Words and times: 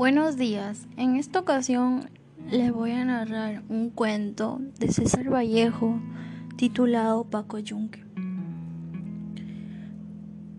Buenos 0.00 0.38
días. 0.38 0.88
En 0.96 1.16
esta 1.16 1.40
ocasión 1.40 2.08
les 2.50 2.72
voy 2.72 2.92
a 2.92 3.04
narrar 3.04 3.62
un 3.68 3.90
cuento 3.90 4.58
de 4.78 4.90
César 4.90 5.30
Vallejo 5.30 6.00
titulado 6.56 7.24
Paco 7.24 7.58
Yunque. 7.58 8.02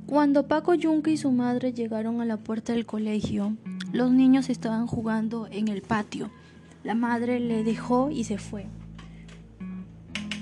Cuando 0.05 0.48
Paco 0.48 0.75
Yunque 0.75 1.14
y 1.14 1.18
su 1.18 1.32
madre 1.32 1.73
llegaron 1.73 2.21
a 2.21 2.25
la 2.25 2.38
puerta 2.38 2.73
del 2.73 2.86
colegio, 2.86 3.57
los 3.91 4.12
niños 4.12 4.48
estaban 4.48 4.86
jugando 4.86 5.48
en 5.50 5.70
el 5.70 5.82
patio. 5.82 6.30
La 6.84 6.94
madre 6.94 7.39
le 7.39 7.64
dejó 7.64 8.12
y 8.12 8.26
se 8.26 8.38
fue. 8.38 8.68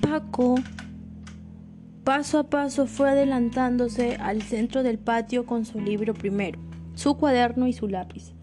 Paco 0.01 0.55
paso 2.03 2.37
a 2.37 2.49
paso 2.49 2.85
fue 2.85 3.11
adelantándose 3.11 4.17
al 4.17 4.41
centro 4.41 4.83
del 4.83 4.99
patio 4.99 5.45
con 5.45 5.63
su 5.63 5.79
libro 5.79 6.13
primero, 6.13 6.59
su 6.95 7.15
cuaderno 7.15 7.65
y 7.65 7.71
su 7.71 7.87
lápiz. 7.87 8.33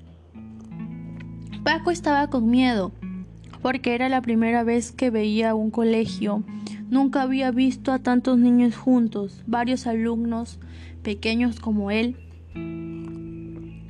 Paco 1.67 1.91
estaba 1.91 2.31
con 2.31 2.49
miedo, 2.49 2.93
porque 3.61 3.97
era 3.97 4.09
la 4.09 4.23
primera 4.23 4.63
vez 4.63 4.93
que 4.93 5.11
veía 5.11 5.57
un 5.57 5.73
colegio. 5.73 6.45
Nunca 6.91 7.23
había 7.23 7.51
visto 7.51 7.91
a 7.91 7.99
tantos 7.99 8.39
niños 8.39 8.77
juntos, 8.77 9.43
varios 9.49 9.89
alumnos 9.89 10.61
pequeños 11.03 11.59
como 11.59 11.91
él. 11.91 12.15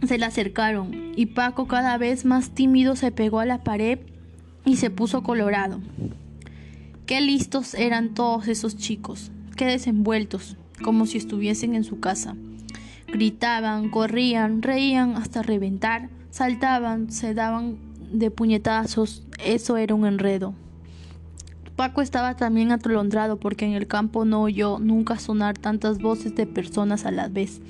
Se 0.06 0.16
le 0.16 0.24
acercaron 0.24 1.12
y 1.16 1.26
Paco 1.26 1.66
cada 1.66 1.98
vez 1.98 2.24
más 2.24 2.48
tímido 2.52 2.96
se 2.96 3.12
pegó 3.12 3.40
a 3.40 3.44
la 3.44 3.62
pared 3.62 3.98
y 4.64 4.76
se 4.76 4.88
puso 4.88 5.22
colorado. 5.22 5.82
Qué 7.04 7.20
listos 7.20 7.74
eran 7.74 8.14
todos 8.14 8.48
esos 8.48 8.78
chicos, 8.78 9.32
qué 9.54 9.66
desenvueltos, 9.66 10.56
como 10.82 11.04
si 11.04 11.18
estuviesen 11.18 11.74
en 11.74 11.84
su 11.84 12.00
casa. 12.00 12.36
Gritaban, 13.06 13.90
corrían, 13.90 14.62
reían 14.62 15.16
hasta 15.16 15.42
reventar 15.42 16.08
saltaban, 16.36 17.10
se 17.10 17.32
daban 17.32 17.78
de 18.12 18.30
puñetazos, 18.30 19.22
eso 19.42 19.78
era 19.78 19.94
un 19.94 20.04
enredo. 20.04 20.52
Paco 21.76 22.02
estaba 22.02 22.36
también 22.36 22.72
atolondrado 22.72 23.38
porque 23.38 23.64
en 23.64 23.72
el 23.72 23.86
campo 23.86 24.26
no 24.26 24.42
oyó 24.42 24.78
nunca 24.78 25.18
sonar 25.18 25.56
tantas 25.56 25.98
voces 25.98 26.34
de 26.34 26.46
personas 26.46 27.06
a 27.06 27.10
la 27.10 27.28
vez. 27.28 27.62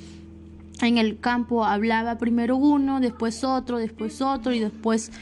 En 0.83 0.98
el 0.98 1.20
campo 1.20 1.64
hablaba 1.64 2.19
primero 2.19 2.56
uno, 2.56 2.98
después 2.98 3.44
otro, 3.44 3.78
después 3.78 4.20
otro 4.20 4.53
y 4.53 4.59
después 4.59 5.12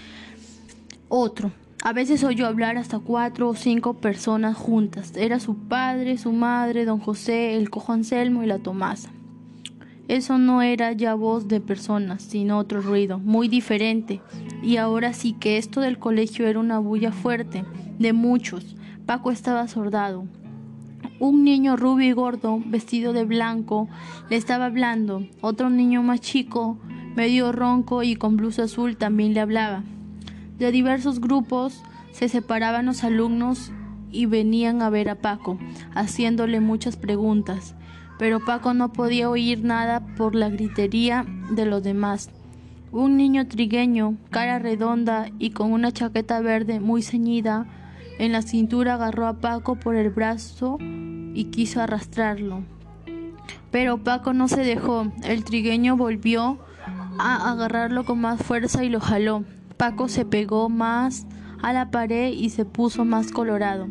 otro. 1.10 1.52
A 1.82 1.92
veces 1.92 2.24
oyó 2.24 2.46
hablar 2.46 2.78
hasta 2.78 2.98
cuatro 2.98 3.50
o 3.50 3.54
cinco 3.54 3.92
personas 3.92 4.56
juntas. 4.56 5.12
Era 5.16 5.38
su 5.38 5.54
padre, 5.54 6.16
su 6.16 6.32
madre, 6.32 6.86
don 6.86 6.98
José, 6.98 7.56
el 7.56 7.68
cojo 7.68 7.92
Anselmo 7.92 8.42
y 8.42 8.46
la 8.46 8.58
Tomasa. 8.58 9.10
Eso 10.06 10.36
no 10.36 10.60
era 10.60 10.92
ya 10.92 11.14
voz 11.14 11.48
de 11.48 11.60
personas, 11.60 12.22
sino 12.22 12.58
otro 12.58 12.82
ruido, 12.82 13.18
muy 13.18 13.48
diferente. 13.48 14.20
Y 14.62 14.76
ahora 14.76 15.14
sí 15.14 15.32
que 15.32 15.56
esto 15.56 15.80
del 15.80 15.98
colegio 15.98 16.46
era 16.46 16.58
una 16.58 16.78
bulla 16.78 17.10
fuerte, 17.10 17.64
de 17.98 18.12
muchos. 18.12 18.76
Paco 19.06 19.30
estaba 19.30 19.66
sordado. 19.66 20.26
Un 21.20 21.42
niño 21.42 21.76
rubio 21.76 22.06
y 22.06 22.12
gordo, 22.12 22.60
vestido 22.66 23.14
de 23.14 23.24
blanco, 23.24 23.88
le 24.28 24.36
estaba 24.36 24.66
hablando. 24.66 25.26
Otro 25.40 25.70
niño 25.70 26.02
más 26.02 26.20
chico, 26.20 26.76
medio 27.16 27.50
ronco 27.52 28.02
y 28.02 28.14
con 28.16 28.36
blusa 28.36 28.64
azul, 28.64 28.98
también 28.98 29.32
le 29.32 29.40
hablaba. 29.40 29.84
De 30.58 30.70
diversos 30.70 31.18
grupos 31.18 31.82
se 32.12 32.28
separaban 32.28 32.84
los 32.84 33.04
alumnos 33.04 33.72
y 34.12 34.26
venían 34.26 34.82
a 34.82 34.90
ver 34.90 35.08
a 35.08 35.14
Paco, 35.14 35.58
haciéndole 35.94 36.60
muchas 36.60 36.96
preguntas 36.96 37.74
pero 38.18 38.40
Paco 38.40 38.74
no 38.74 38.92
podía 38.92 39.28
oír 39.28 39.64
nada 39.64 40.00
por 40.16 40.34
la 40.34 40.48
gritería 40.48 41.24
de 41.50 41.66
los 41.66 41.82
demás. 41.82 42.30
Un 42.92 43.16
niño 43.16 43.48
trigueño, 43.48 44.16
cara 44.30 44.58
redonda 44.58 45.28
y 45.38 45.50
con 45.50 45.72
una 45.72 45.92
chaqueta 45.92 46.40
verde 46.40 46.80
muy 46.80 47.02
ceñida 47.02 47.66
en 48.18 48.32
la 48.32 48.42
cintura 48.42 48.94
agarró 48.94 49.26
a 49.26 49.40
Paco 49.40 49.74
por 49.74 49.96
el 49.96 50.10
brazo 50.10 50.78
y 50.80 51.46
quiso 51.50 51.80
arrastrarlo. 51.80 52.62
Pero 53.72 53.98
Paco 53.98 54.32
no 54.32 54.46
se 54.46 54.62
dejó. 54.62 55.10
El 55.24 55.42
trigueño 55.42 55.96
volvió 55.96 56.58
a 57.18 57.50
agarrarlo 57.50 58.04
con 58.04 58.20
más 58.20 58.40
fuerza 58.40 58.84
y 58.84 58.88
lo 58.88 59.00
jaló. 59.00 59.44
Paco 59.76 60.08
se 60.08 60.24
pegó 60.24 60.68
más 60.68 61.26
a 61.60 61.72
la 61.72 61.90
pared 61.90 62.32
y 62.32 62.50
se 62.50 62.64
puso 62.64 63.04
más 63.04 63.32
colorado. 63.32 63.88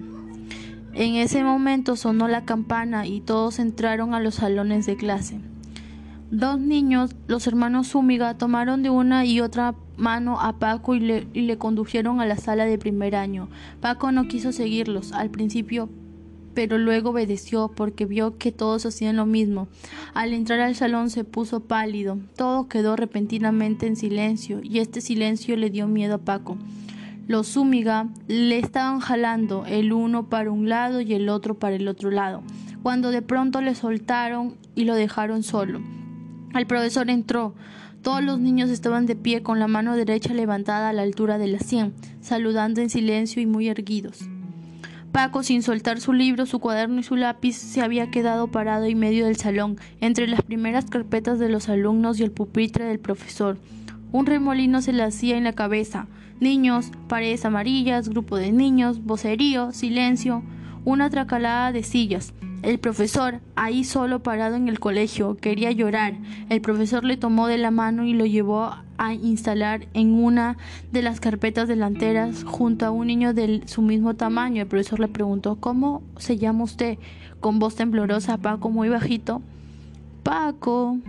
En 0.96 1.16
ese 1.16 1.44
momento 1.44 1.96
sonó 1.96 2.28
la 2.28 2.46
campana 2.46 3.08
y 3.08 3.20
todos 3.20 3.58
entraron 3.58 4.14
a 4.14 4.20
los 4.20 4.36
salones 4.36 4.86
de 4.86 4.96
clase. 4.96 5.40
Dos 6.30 6.60
niños, 6.60 7.16
los 7.28 7.48
hermanos 7.48 7.90
Zúñiga, 7.90 8.38
tomaron 8.38 8.84
de 8.84 8.92
una 8.92 9.26
y 9.26 9.42
otra 9.42 9.74
mano 9.98 10.40
a 10.40 10.60
Paco 10.60 10.94
y 10.94 11.00
le, 11.00 11.28
y 11.34 11.42
le, 11.42 11.58
condujeron 11.58 12.22
a 12.22 12.28
la 12.28 12.38
sala 12.38 12.66
de 12.66 12.78
primer 12.78 13.16
año. 13.16 13.50
Paco 13.82 14.12
no 14.12 14.28
quiso 14.28 14.52
seguirlos 14.52 15.14
al 15.14 15.32
principio, 15.32 15.90
pero 16.54 16.78
luego 16.78 17.10
obedeció 17.10 17.72
porque 17.76 18.06
vio 18.06 18.38
que 18.38 18.52
todos 18.52 18.86
hacían 18.86 19.16
lo 19.16 19.26
mismo. 19.26 19.68
Al 20.14 20.34
entrar 20.34 20.60
al 20.60 20.76
salón 20.76 21.10
se 21.10 21.24
puso 21.24 21.62
pálido. 21.62 22.20
Todo 22.36 22.68
quedó 22.68 22.96
repentinamente 22.96 23.88
en 23.88 23.96
silencio 23.96 24.60
y 24.64 24.80
este 24.80 25.02
silencio 25.02 25.58
le 25.58 25.72
dio 25.72 25.88
miedo 25.88 26.16
a 26.16 26.20
Paco. 26.20 26.58
Los 27.26 27.54
Zúñiga 27.54 28.10
le 28.28 28.60
estaban 28.60 29.00
jalando 29.00 29.66
el 29.66 29.94
uno 29.94 30.28
para 30.28 30.52
un 30.52 30.68
lado 30.68 31.00
y 31.00 31.14
el 31.14 31.30
otro 31.30 31.58
para 31.58 31.76
el 31.78 31.88
otro 31.88 32.12
lado, 32.12 32.44
cuando 32.82 33.12
de 33.12 33.22
pronto 33.22 33.62
le 33.62 33.76
soltaron 33.76 34.58
y 34.76 34.84
lo 34.84 34.94
dejaron 34.94 35.42
solo. 35.42 35.80
El 36.54 36.68
profesor 36.68 37.10
entró. 37.10 37.56
Todos 38.02 38.22
los 38.22 38.40
niños 38.40 38.70
estaban 38.70 39.06
de 39.06 39.16
pie 39.16 39.42
con 39.42 39.58
la 39.60 39.70
mano 39.70 39.96
derecha 39.96 40.34
levantada 40.34 40.90
a 40.90 40.94
la 40.94 41.04
altura 41.04 41.38
de 41.38 41.48
la 41.48 41.60
sien, 41.60 41.94
saludando 42.20 42.82
en 42.82 42.90
silencio 42.90 43.42
y 43.42 43.46
muy 43.46 43.70
erguidos. 43.70 44.28
Paco, 45.14 45.44
sin 45.44 45.64
soltar 45.64 46.02
su 46.02 46.12
libro, 46.12 46.46
su 46.46 46.60
cuaderno 46.60 47.00
y 47.00 47.04
su 47.04 47.16
lápiz, 47.16 47.54
se 47.54 47.82
había 47.82 48.12
quedado 48.12 48.48
parado 48.48 48.84
en 48.84 49.00
medio 49.00 49.28
del 49.28 49.38
salón, 49.38 49.78
entre 50.02 50.28
las 50.28 50.42
primeras 50.42 50.90
carpetas 50.90 51.40
de 51.40 51.48
los 51.48 51.70
alumnos 51.70 52.20
y 52.20 52.24
el 52.24 52.32
pupitre 52.32 52.84
del 52.84 53.00
profesor. 53.00 53.58
Un 54.12 54.26
remolino 54.26 54.82
se 54.82 54.92
le 54.92 55.04
hacía 55.04 55.38
en 55.38 55.46
la 55.46 55.54
cabeza 55.54 56.08
niños, 56.44 56.92
paredes 57.08 57.46
amarillas, 57.46 58.10
grupo 58.10 58.36
de 58.36 58.52
niños, 58.52 59.04
vocerío, 59.04 59.72
silencio, 59.72 60.44
una 60.86 61.10
tracalada 61.10 61.72
de 61.72 61.84
sillas. 61.84 62.34
El 62.62 62.80
profesor, 62.80 63.42
ahí 63.56 63.84
solo 63.84 64.24
parado 64.24 64.56
en 64.56 64.70
el 64.70 64.80
colegio, 64.80 65.36
quería 65.36 65.72
llorar. 65.72 66.14
El 66.50 66.62
profesor 66.62 67.04
le 67.04 67.18
tomó 67.18 67.48
de 67.48 67.58
la 67.58 67.72
mano 67.72 68.06
y 68.06 68.14
lo 68.14 68.26
llevó 68.26 68.72
a 68.98 69.14
instalar 69.14 69.88
en 69.94 70.14
una 70.14 70.58
de 70.92 71.02
las 71.02 71.20
carpetas 71.20 71.68
delanteras 71.68 72.44
junto 72.46 72.86
a 72.86 72.92
un 72.92 73.08
niño 73.08 73.34
de 73.34 73.64
su 73.66 73.82
mismo 73.82 74.14
tamaño. 74.14 74.62
El 74.62 74.68
profesor 74.68 75.00
le 75.00 75.10
preguntó 75.10 75.58
¿Cómo 75.58 76.04
se 76.18 76.38
llama 76.38 76.64
usted? 76.64 76.98
Con 77.42 77.60
voz 77.60 77.76
temblorosa, 77.76 78.38
Paco 78.38 78.70
muy 78.70 78.88
bajito. 78.88 79.42
Paco. 80.24 81.00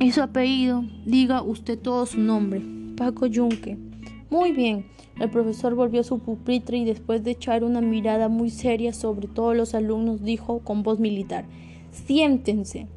¿Y 0.00 0.10
su 0.10 0.20
apellido? 0.20 0.84
Diga 1.04 1.42
usted 1.42 1.78
todo 1.78 2.06
su 2.06 2.18
nombre. 2.18 2.60
Paco 2.96 3.26
Yunque. 3.26 3.85
Muy 4.30 4.52
bien. 4.52 4.86
El 5.20 5.30
profesor 5.30 5.74
volvió 5.74 6.00
a 6.00 6.04
su 6.04 6.18
pupitre 6.18 6.78
y 6.78 6.84
después 6.84 7.22
de 7.22 7.30
echar 7.30 7.64
una 7.64 7.80
mirada 7.80 8.28
muy 8.28 8.50
seria 8.50 8.92
sobre 8.92 9.28
todos 9.28 9.56
los 9.56 9.74
alumnos 9.74 10.22
dijo 10.22 10.58
con 10.60 10.82
voz 10.82 10.98
militar 10.98 11.44
Siéntense. 11.92 12.88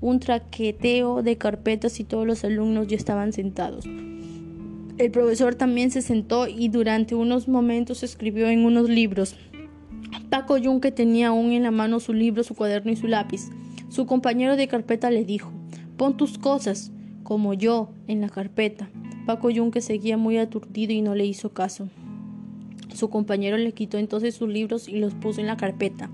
Un 0.00 0.20
traqueteo 0.20 1.22
de 1.22 1.36
carpetas 1.36 1.98
y 1.98 2.04
todos 2.04 2.26
los 2.26 2.44
alumnos 2.44 2.86
ya 2.86 2.96
estaban 2.96 3.32
sentados. 3.32 3.84
El 3.84 5.10
profesor 5.10 5.56
también 5.56 5.90
se 5.90 6.02
sentó 6.02 6.46
y 6.46 6.68
durante 6.68 7.14
unos 7.14 7.48
momentos 7.48 8.02
escribió 8.02 8.48
en 8.48 8.64
unos 8.64 8.88
libros. 8.88 9.36
Paco 10.30 10.56
Yunque 10.56 10.92
tenía 10.92 11.28
aún 11.28 11.52
en 11.52 11.64
la 11.64 11.70
mano 11.70 12.00
su 12.00 12.12
libro, 12.12 12.42
su 12.44 12.54
cuaderno 12.54 12.92
y 12.92 12.96
su 12.96 13.08
lápiz. 13.08 13.48
Su 13.88 14.06
compañero 14.06 14.56
de 14.56 14.68
carpeta 14.68 15.10
le 15.10 15.24
dijo 15.24 15.50
Pon 15.96 16.16
tus 16.16 16.38
cosas, 16.38 16.92
como 17.22 17.54
yo, 17.54 17.90
en 18.06 18.20
la 18.20 18.28
carpeta. 18.28 18.88
Paco 19.28 19.50
Yunque 19.50 19.82
seguía 19.82 20.16
muy 20.16 20.38
aturdido 20.38 20.94
y 20.94 21.02
no 21.02 21.14
le 21.14 21.26
hizo 21.26 21.50
caso. 21.50 21.90
Su 22.94 23.10
compañero 23.10 23.58
le 23.58 23.74
quitó 23.74 23.98
entonces 23.98 24.34
sus 24.34 24.48
libros 24.48 24.88
y 24.88 25.00
los 25.00 25.12
puso 25.12 25.42
en 25.42 25.46
la 25.46 25.58
carpeta. 25.58 26.08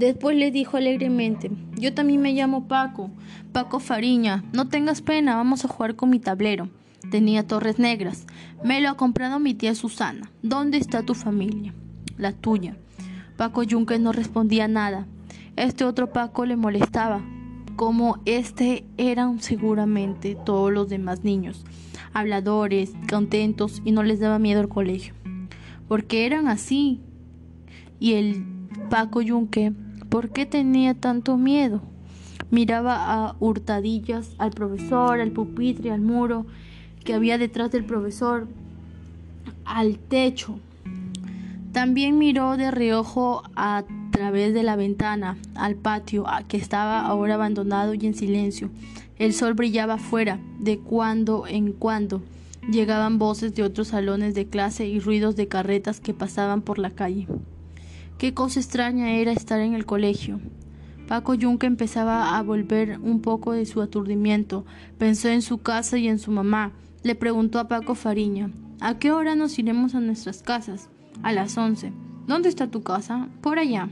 Después 0.00 0.36
le 0.36 0.50
dijo 0.50 0.76
alegremente, 0.76 1.52
yo 1.76 1.94
también 1.94 2.20
me 2.20 2.32
llamo 2.32 2.66
Paco, 2.66 3.12
Paco 3.52 3.78
Fariña, 3.78 4.42
no 4.52 4.66
tengas 4.66 5.00
pena, 5.00 5.36
vamos 5.36 5.64
a 5.64 5.68
jugar 5.68 5.94
con 5.94 6.10
mi 6.10 6.18
tablero. 6.18 6.68
Tenía 7.12 7.46
torres 7.46 7.78
negras. 7.78 8.26
Me 8.64 8.80
lo 8.80 8.88
ha 8.88 8.96
comprado 8.96 9.38
mi 9.38 9.54
tía 9.54 9.76
Susana. 9.76 10.32
¿Dónde 10.42 10.78
está 10.78 11.04
tu 11.04 11.14
familia? 11.14 11.72
La 12.16 12.32
tuya. 12.32 12.76
Paco 13.36 13.62
Yunque 13.62 14.00
no 14.00 14.10
respondía 14.10 14.66
nada. 14.66 15.06
Este 15.54 15.84
otro 15.84 16.12
Paco 16.12 16.44
le 16.46 16.56
molestaba, 16.56 17.22
como 17.76 18.18
este 18.24 18.84
eran 18.96 19.40
seguramente 19.40 20.36
todos 20.44 20.72
los 20.72 20.88
demás 20.88 21.22
niños 21.22 21.64
habladores, 22.12 22.92
contentos 23.08 23.82
y 23.84 23.92
no 23.92 24.02
les 24.02 24.20
daba 24.20 24.38
miedo 24.38 24.60
el 24.60 24.68
colegio. 24.68 25.14
Porque 25.88 26.26
eran 26.26 26.48
así. 26.48 27.00
Y 27.98 28.14
el 28.14 28.44
Paco 28.88 29.20
Yunque, 29.20 29.72
¿por 30.08 30.30
qué 30.30 30.46
tenía 30.46 30.94
tanto 30.94 31.36
miedo? 31.36 31.82
Miraba 32.50 33.12
a 33.12 33.36
hurtadillas 33.40 34.34
al 34.38 34.50
profesor, 34.50 35.20
al 35.20 35.30
pupitre, 35.30 35.90
al 35.90 36.00
muro, 36.00 36.46
que 37.04 37.14
había 37.14 37.38
detrás 37.38 37.70
del 37.70 37.84
profesor 37.84 38.48
al 39.64 39.98
techo. 39.98 40.58
También 41.72 42.18
miró 42.18 42.56
de 42.56 42.70
reojo 42.70 43.42
a 43.54 43.84
través 44.20 44.52
de 44.52 44.62
la 44.62 44.76
ventana 44.76 45.38
al 45.54 45.76
patio 45.76 46.26
que 46.46 46.58
estaba 46.58 47.00
ahora 47.00 47.36
abandonado 47.36 47.94
y 47.94 48.04
en 48.04 48.14
silencio. 48.14 48.68
El 49.16 49.32
sol 49.32 49.54
brillaba 49.54 49.94
afuera, 49.94 50.38
de 50.58 50.78
cuando 50.78 51.46
en 51.46 51.72
cuando 51.72 52.20
llegaban 52.70 53.18
voces 53.18 53.54
de 53.54 53.62
otros 53.62 53.88
salones 53.88 54.34
de 54.34 54.46
clase 54.46 54.86
y 54.86 55.00
ruidos 55.00 55.36
de 55.36 55.48
carretas 55.48 56.00
que 56.00 56.12
pasaban 56.12 56.60
por 56.60 56.78
la 56.78 56.90
calle. 56.90 57.28
Qué 58.18 58.34
cosa 58.34 58.60
extraña 58.60 59.12
era 59.12 59.32
estar 59.32 59.58
en 59.58 59.72
el 59.72 59.86
colegio. 59.86 60.38
Paco 61.08 61.32
Yunque 61.32 61.66
empezaba 61.66 62.36
a 62.36 62.42
volver 62.42 62.98
un 63.00 63.22
poco 63.22 63.52
de 63.52 63.64
su 63.64 63.80
aturdimiento. 63.80 64.66
Pensó 64.98 65.30
en 65.30 65.40
su 65.40 65.62
casa 65.62 65.96
y 65.96 66.08
en 66.08 66.18
su 66.18 66.30
mamá. 66.30 66.72
Le 67.02 67.14
preguntó 67.14 67.58
a 67.58 67.68
Paco 67.68 67.94
Fariña, 67.94 68.50
¿a 68.80 68.98
qué 68.98 69.12
hora 69.12 69.34
nos 69.34 69.58
iremos 69.58 69.94
a 69.94 70.00
nuestras 70.00 70.42
casas? 70.42 70.90
A 71.22 71.32
las 71.32 71.56
once. 71.56 71.90
¿Dónde 72.26 72.50
está 72.50 72.70
tu 72.70 72.82
casa? 72.82 73.30
Por 73.40 73.58
allá. 73.58 73.88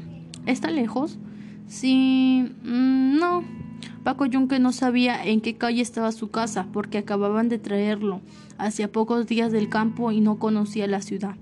¿Está 0.49 0.71
lejos? 0.71 1.19
Sí. 1.69 2.53
Mm, 2.65 3.19
no. 3.19 3.45
Paco 4.03 4.27
Yunque 4.27 4.59
no 4.59 4.73
sabía 4.73 5.25
en 5.25 5.41
qué 5.41 5.56
calle 5.56 5.83
estaba 5.83 6.11
su 6.11 6.31
casa 6.31 6.67
porque 6.73 6.99
acababan 6.99 7.49
de 7.49 7.59
traerlo 7.59 8.21
hacía 8.59 8.91
pocos 8.91 9.27
días 9.27 9.53
del 9.53 9.69
campo 9.69 10.11
y 10.11 10.21
no 10.21 10.39
conocía 10.39 10.87
la 10.87 11.00
ciudad. 11.00 11.37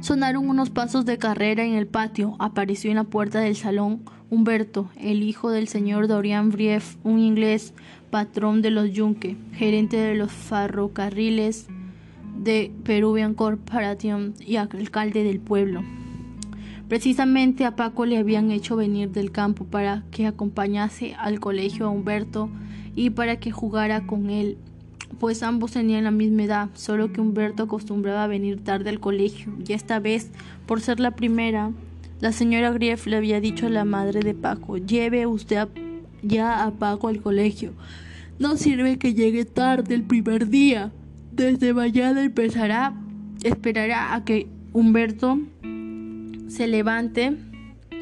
Sonaron 0.00 0.48
unos 0.48 0.70
pasos 0.70 1.04
de 1.04 1.18
carrera 1.18 1.64
en 1.64 1.74
el 1.74 1.86
patio. 1.86 2.36
Apareció 2.38 2.90
en 2.90 2.96
la 2.96 3.04
puerta 3.04 3.40
del 3.40 3.56
salón 3.56 4.02
Humberto, 4.30 4.90
el 4.96 5.22
hijo 5.22 5.50
del 5.50 5.68
señor 5.68 6.08
Dorian 6.08 6.50
Brief, 6.50 6.96
un 7.04 7.18
inglés, 7.18 7.72
patrón 8.10 8.62
de 8.62 8.70
los 8.70 8.92
Yunque, 8.92 9.36
gerente 9.52 9.96
de 9.96 10.14
los 10.14 10.32
ferrocarriles 10.32 11.66
de 12.36 12.72
Peruvian 12.84 13.34
Corporation 13.34 14.34
y 14.40 14.56
alcalde 14.56 15.24
del 15.24 15.40
pueblo. 15.40 15.82
Precisamente 16.88 17.64
a 17.64 17.76
Paco 17.76 18.06
le 18.06 18.18
habían 18.18 18.50
hecho 18.50 18.76
venir 18.76 19.10
del 19.10 19.32
campo 19.32 19.64
para 19.64 20.04
que 20.10 20.26
acompañase 20.26 21.14
al 21.14 21.40
colegio 21.40 21.86
a 21.86 21.90
Humberto 21.90 22.50
y 22.94 23.10
para 23.10 23.36
que 23.36 23.50
jugara 23.50 24.06
con 24.06 24.30
él 24.30 24.58
pues 25.18 25.42
ambos 25.42 25.72
tenían 25.72 26.04
la 26.04 26.10
misma 26.10 26.44
edad, 26.44 26.70
solo 26.74 27.12
que 27.12 27.20
Humberto 27.20 27.64
acostumbraba 27.64 28.24
a 28.24 28.28
venir 28.28 28.62
tarde 28.62 28.90
al 28.90 29.00
colegio, 29.00 29.52
y 29.66 29.72
esta 29.72 29.98
vez, 30.00 30.30
por 30.66 30.80
ser 30.80 31.00
la 31.00 31.12
primera, 31.12 31.70
la 32.20 32.32
señora 32.32 32.72
Grief 32.72 33.06
le 33.06 33.16
había 33.16 33.40
dicho 33.40 33.66
a 33.66 33.70
la 33.70 33.84
madre 33.84 34.20
de 34.20 34.34
Paco, 34.34 34.76
lleve 34.76 35.26
usted 35.26 35.68
ya 36.22 36.64
a 36.64 36.72
Paco 36.72 37.08
al 37.08 37.20
colegio. 37.20 37.72
No 38.38 38.56
sirve 38.56 38.98
que 38.98 39.14
llegue 39.14 39.44
tarde 39.44 39.94
el 39.94 40.02
primer 40.02 40.48
día. 40.48 40.90
Desde 41.32 41.72
mañana 41.72 42.22
empezará, 42.22 42.94
esperará 43.44 44.14
a 44.14 44.24
que 44.24 44.48
Humberto 44.72 45.38
se 46.54 46.68
levante 46.68 47.36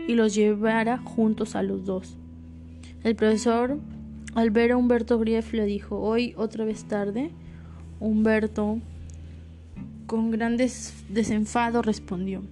y 0.07 0.15
los 0.15 0.35
llevara 0.35 0.99
juntos 0.99 1.57
a 1.57 1.63
los 1.63 1.87
dos. 1.87 2.19
El 3.03 3.17
profesor 3.17 3.79
al 4.35 4.51
ver 4.51 4.73
a 4.73 4.77
Humberto 4.77 5.19
Grief 5.19 5.55
le 5.55 5.65
dijo, 5.65 5.99
hoy 5.99 6.35
otra 6.37 6.65
vez 6.67 6.85
tarde. 6.85 7.31
Humberto, 7.99 8.79
con 10.07 10.31
gran 10.31 10.57
desenfado, 10.57 11.81
respondió, 11.83 12.43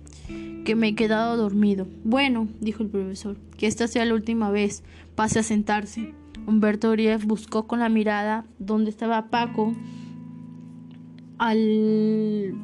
que 0.65 0.75
me 0.75 0.89
he 0.89 0.95
quedado 0.95 1.37
dormido. 1.37 1.87
Bueno, 2.05 2.49
dijo 2.61 2.83
el 2.83 2.89
profesor, 2.89 3.37
que 3.59 3.67
esta 3.67 3.87
sea 3.87 4.05
la 4.07 4.15
última 4.15 4.51
vez. 4.51 4.83
Pase 5.17 5.41
a 5.41 5.43
sentarse. 5.43 6.15
Humberto 6.47 6.91
Grief 6.93 7.27
buscó 7.27 7.67
con 7.67 7.81
la 7.81 7.91
mirada 7.91 8.47
donde 8.59 8.89
estaba 8.89 9.29
Paco. 9.29 9.75
Al 11.37 12.55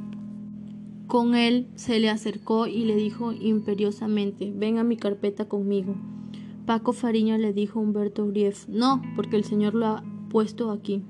con 1.07 1.35
él 1.35 1.69
se 1.77 2.01
le 2.01 2.11
acercó 2.11 2.67
y 2.67 2.85
le 2.85 2.97
dijo 2.97 3.33
imperiosamente, 3.33 4.53
ven 4.55 4.79
a 4.79 4.85
mi 4.85 4.97
carpeta 4.97 5.47
conmigo. 5.47 5.95
Paco 6.67 6.93
Fariña 6.93 7.39
le 7.39 7.53
dijo 7.53 7.79
a 7.79 7.83
Humberto 7.83 8.27
Grief, 8.27 8.67
no, 8.69 9.01
porque 9.15 9.37
el 9.37 9.45
señor 9.45 9.75
lo 9.75 9.87
ha 9.87 10.05
puesto 10.29 10.71
aquí. 10.73 11.03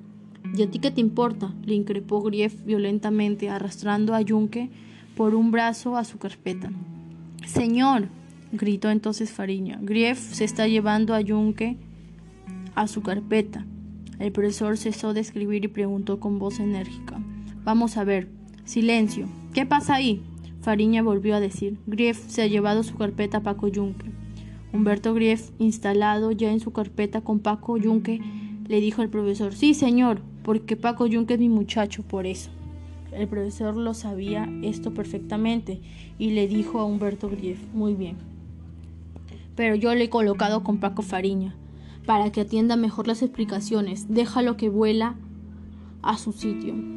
¿Y 0.55 0.63
a 0.63 0.71
ti 0.71 0.79
qué 0.79 0.91
te 0.91 1.01
importa? 1.01 1.55
le 1.65 1.75
increpó 1.75 2.23
Grief 2.23 2.63
violentamente, 2.65 3.49
arrastrando 3.49 4.15
a 4.15 4.21
Yunque 4.21 4.71
por 5.17 5.35
un 5.35 5.51
brazo 5.51 5.97
a 5.97 6.05
su 6.05 6.19
carpeta. 6.19 6.71
Señor, 7.47 8.09
gritó 8.53 8.91
entonces 8.91 9.33
Fariña, 9.33 9.79
Grief 9.81 10.19
se 10.19 10.45
está 10.45 10.69
llevando 10.69 11.15
a 11.15 11.21
Yunque 11.23 11.79
a 12.75 12.87
su 12.87 13.03
carpeta. 13.03 13.67
El 14.19 14.33
profesor 14.33 14.77
cesó 14.77 15.15
de 15.15 15.21
escribir 15.21 15.65
y 15.65 15.69
preguntó 15.69 16.21
con 16.21 16.39
voz 16.39 16.61
enérgica. 16.61 17.21
Vamos 17.65 17.97
a 17.97 18.05
ver. 18.05 18.29
Silencio. 18.65 19.29
¿Qué 19.57 19.65
pasa 19.65 19.95
ahí? 19.95 20.21
Fariña 20.61 21.03
volvió 21.03 21.35
a 21.35 21.41
decir. 21.41 21.79
Grief 21.87 22.23
se 22.29 22.43
ha 22.43 22.47
llevado 22.47 22.83
su 22.83 22.95
carpeta 22.95 23.39
a 23.39 23.43
Paco 23.43 23.69
Yunque. 23.69 24.11
Humberto 24.71 25.15
Grief, 25.15 25.49
instalado 25.59 26.31
ya 26.31 26.53
en 26.53 26.61
su 26.61 26.75
carpeta 26.75 27.23
con 27.23 27.39
Paco 27.39 27.79
Yunque, 27.79 28.21
le 28.69 28.81
dijo 28.83 29.01
al 29.01 29.09
profesor, 29.09 29.55
sí 29.55 29.73
señor, 29.73 30.21
porque 30.43 30.77
Paco 30.77 31.07
Yunque 31.07 31.33
es 31.33 31.41
mi 31.41 31.49
muchacho, 31.49 32.03
por 32.03 32.27
eso. 32.27 32.51
El 33.13 33.29
profesor 33.29 33.79
lo 33.79 33.95
sabía 33.95 34.47
esto 34.61 34.93
perfectamente 34.93 35.81
y 36.19 36.33
le 36.33 36.49
dijo 36.49 36.79
a 36.79 36.85
Humberto 36.85 37.31
Grief, 37.31 37.59
muy 37.73 37.95
bien. 37.95 38.17
Pero 39.55 39.75
yo 39.75 39.95
le 39.95 40.05
he 40.05 40.11
colocado 40.11 40.63
con 40.65 40.81
Paco 40.81 41.01
Fariña, 41.01 41.57
para 42.05 42.31
que 42.31 42.43
atienda 42.43 42.77
mejor 42.77 43.09
las 43.09 43.23
explicaciones, 43.23 44.13
déjalo 44.13 44.59
que 44.59 44.69
vuela 44.69 45.15
a 46.03 46.19
su 46.19 46.33
sitio. 46.33 46.96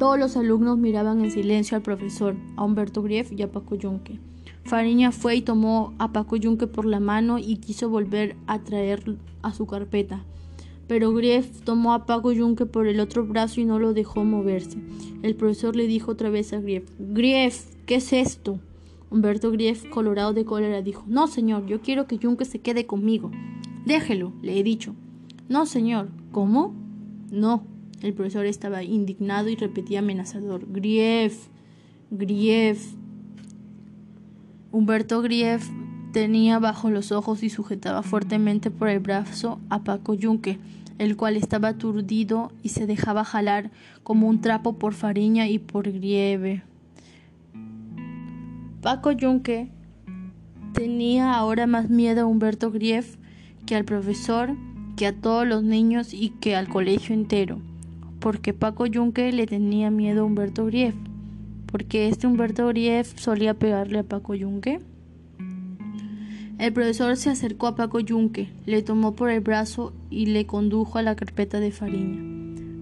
Todos 0.00 0.18
los 0.18 0.34
alumnos 0.38 0.78
miraban 0.78 1.22
en 1.22 1.30
silencio 1.30 1.76
al 1.76 1.82
profesor, 1.82 2.34
a 2.56 2.64
Humberto 2.64 3.02
Grief 3.02 3.32
y 3.32 3.42
a 3.42 3.52
Paco 3.52 3.74
Yunque. 3.74 4.18
Fariña 4.64 5.12
fue 5.12 5.36
y 5.36 5.42
tomó 5.42 5.92
a 5.98 6.10
Paco 6.10 6.36
Yunque 6.36 6.66
por 6.66 6.86
la 6.86 7.00
mano 7.00 7.38
y 7.38 7.58
quiso 7.58 7.90
volver 7.90 8.34
a 8.46 8.60
traer 8.60 9.18
a 9.42 9.52
su 9.52 9.66
carpeta. 9.66 10.24
Pero 10.88 11.12
Grief 11.12 11.60
tomó 11.64 11.92
a 11.92 12.06
Paco 12.06 12.32
Yunque 12.32 12.64
por 12.64 12.86
el 12.86 12.98
otro 12.98 13.26
brazo 13.26 13.60
y 13.60 13.66
no 13.66 13.78
lo 13.78 13.92
dejó 13.92 14.24
moverse. 14.24 14.78
El 15.22 15.36
profesor 15.36 15.76
le 15.76 15.86
dijo 15.86 16.12
otra 16.12 16.30
vez 16.30 16.54
a 16.54 16.60
Grief, 16.60 16.90
Grief, 16.98 17.66
¿qué 17.84 17.96
es 17.96 18.14
esto? 18.14 18.58
Humberto 19.10 19.50
Grief, 19.50 19.84
colorado 19.90 20.32
de 20.32 20.46
cólera, 20.46 20.80
dijo, 20.80 21.04
No, 21.08 21.26
señor, 21.26 21.66
yo 21.66 21.82
quiero 21.82 22.06
que 22.06 22.16
Yunque 22.16 22.46
se 22.46 22.60
quede 22.60 22.86
conmigo. 22.86 23.30
Déjelo, 23.84 24.32
le 24.40 24.58
he 24.58 24.62
dicho. 24.62 24.94
No, 25.50 25.66
señor. 25.66 26.08
¿Cómo? 26.32 26.72
No. 27.30 27.79
El 28.00 28.14
profesor 28.14 28.46
estaba 28.46 28.82
indignado 28.82 29.48
y 29.48 29.56
repetía 29.56 29.98
amenazador, 29.98 30.66
Grief, 30.72 31.48
Grief, 32.10 32.94
Humberto 34.72 35.20
Grief 35.20 35.68
tenía 36.12 36.58
bajo 36.60 36.90
los 36.90 37.10
ojos 37.10 37.42
y 37.42 37.50
sujetaba 37.50 38.02
fuertemente 38.02 38.70
por 38.70 38.88
el 38.88 39.00
brazo 39.00 39.58
a 39.68 39.82
Paco 39.82 40.14
Yunque, 40.14 40.58
el 40.98 41.16
cual 41.16 41.36
estaba 41.36 41.68
aturdido 41.68 42.52
y 42.62 42.68
se 42.70 42.86
dejaba 42.86 43.24
jalar 43.24 43.70
como 44.04 44.28
un 44.28 44.40
trapo 44.40 44.74
por 44.74 44.94
Fariña 44.94 45.48
y 45.48 45.58
por 45.58 45.90
Grieve. 45.90 46.62
Paco 48.80 49.10
Yunque 49.12 49.68
tenía 50.72 51.34
ahora 51.34 51.66
más 51.66 51.90
miedo 51.90 52.22
a 52.22 52.26
Humberto 52.26 52.70
Grief 52.70 53.16
que 53.66 53.74
al 53.74 53.84
profesor, 53.84 54.56
que 54.96 55.06
a 55.06 55.12
todos 55.12 55.46
los 55.46 55.62
niños 55.62 56.14
y 56.14 56.30
que 56.30 56.54
al 56.54 56.68
colegio 56.68 57.14
entero, 57.14 57.60
porque 58.20 58.52
Paco 58.54 58.86
Yunque 58.86 59.32
le 59.32 59.46
tenía 59.46 59.90
miedo 59.90 60.22
a 60.22 60.24
Humberto 60.24 60.66
Grief 60.66 60.94
porque 61.70 62.08
este 62.08 62.26
Humberto 62.26 62.66
Grief 62.68 63.18
solía 63.18 63.54
pegarle 63.54 64.00
a 64.00 64.02
Paco 64.02 64.34
Yunque. 64.34 64.80
El 66.58 66.72
profesor 66.72 67.16
se 67.16 67.30
acercó 67.30 67.68
a 67.68 67.76
Paco 67.76 68.00
Yunque, 68.00 68.50
le 68.66 68.82
tomó 68.82 69.14
por 69.14 69.30
el 69.30 69.40
brazo 69.40 69.94
y 70.10 70.26
le 70.26 70.46
condujo 70.46 70.98
a 70.98 71.02
la 71.02 71.16
carpeta 71.16 71.58
de 71.58 71.70
Fariña. 71.70 72.20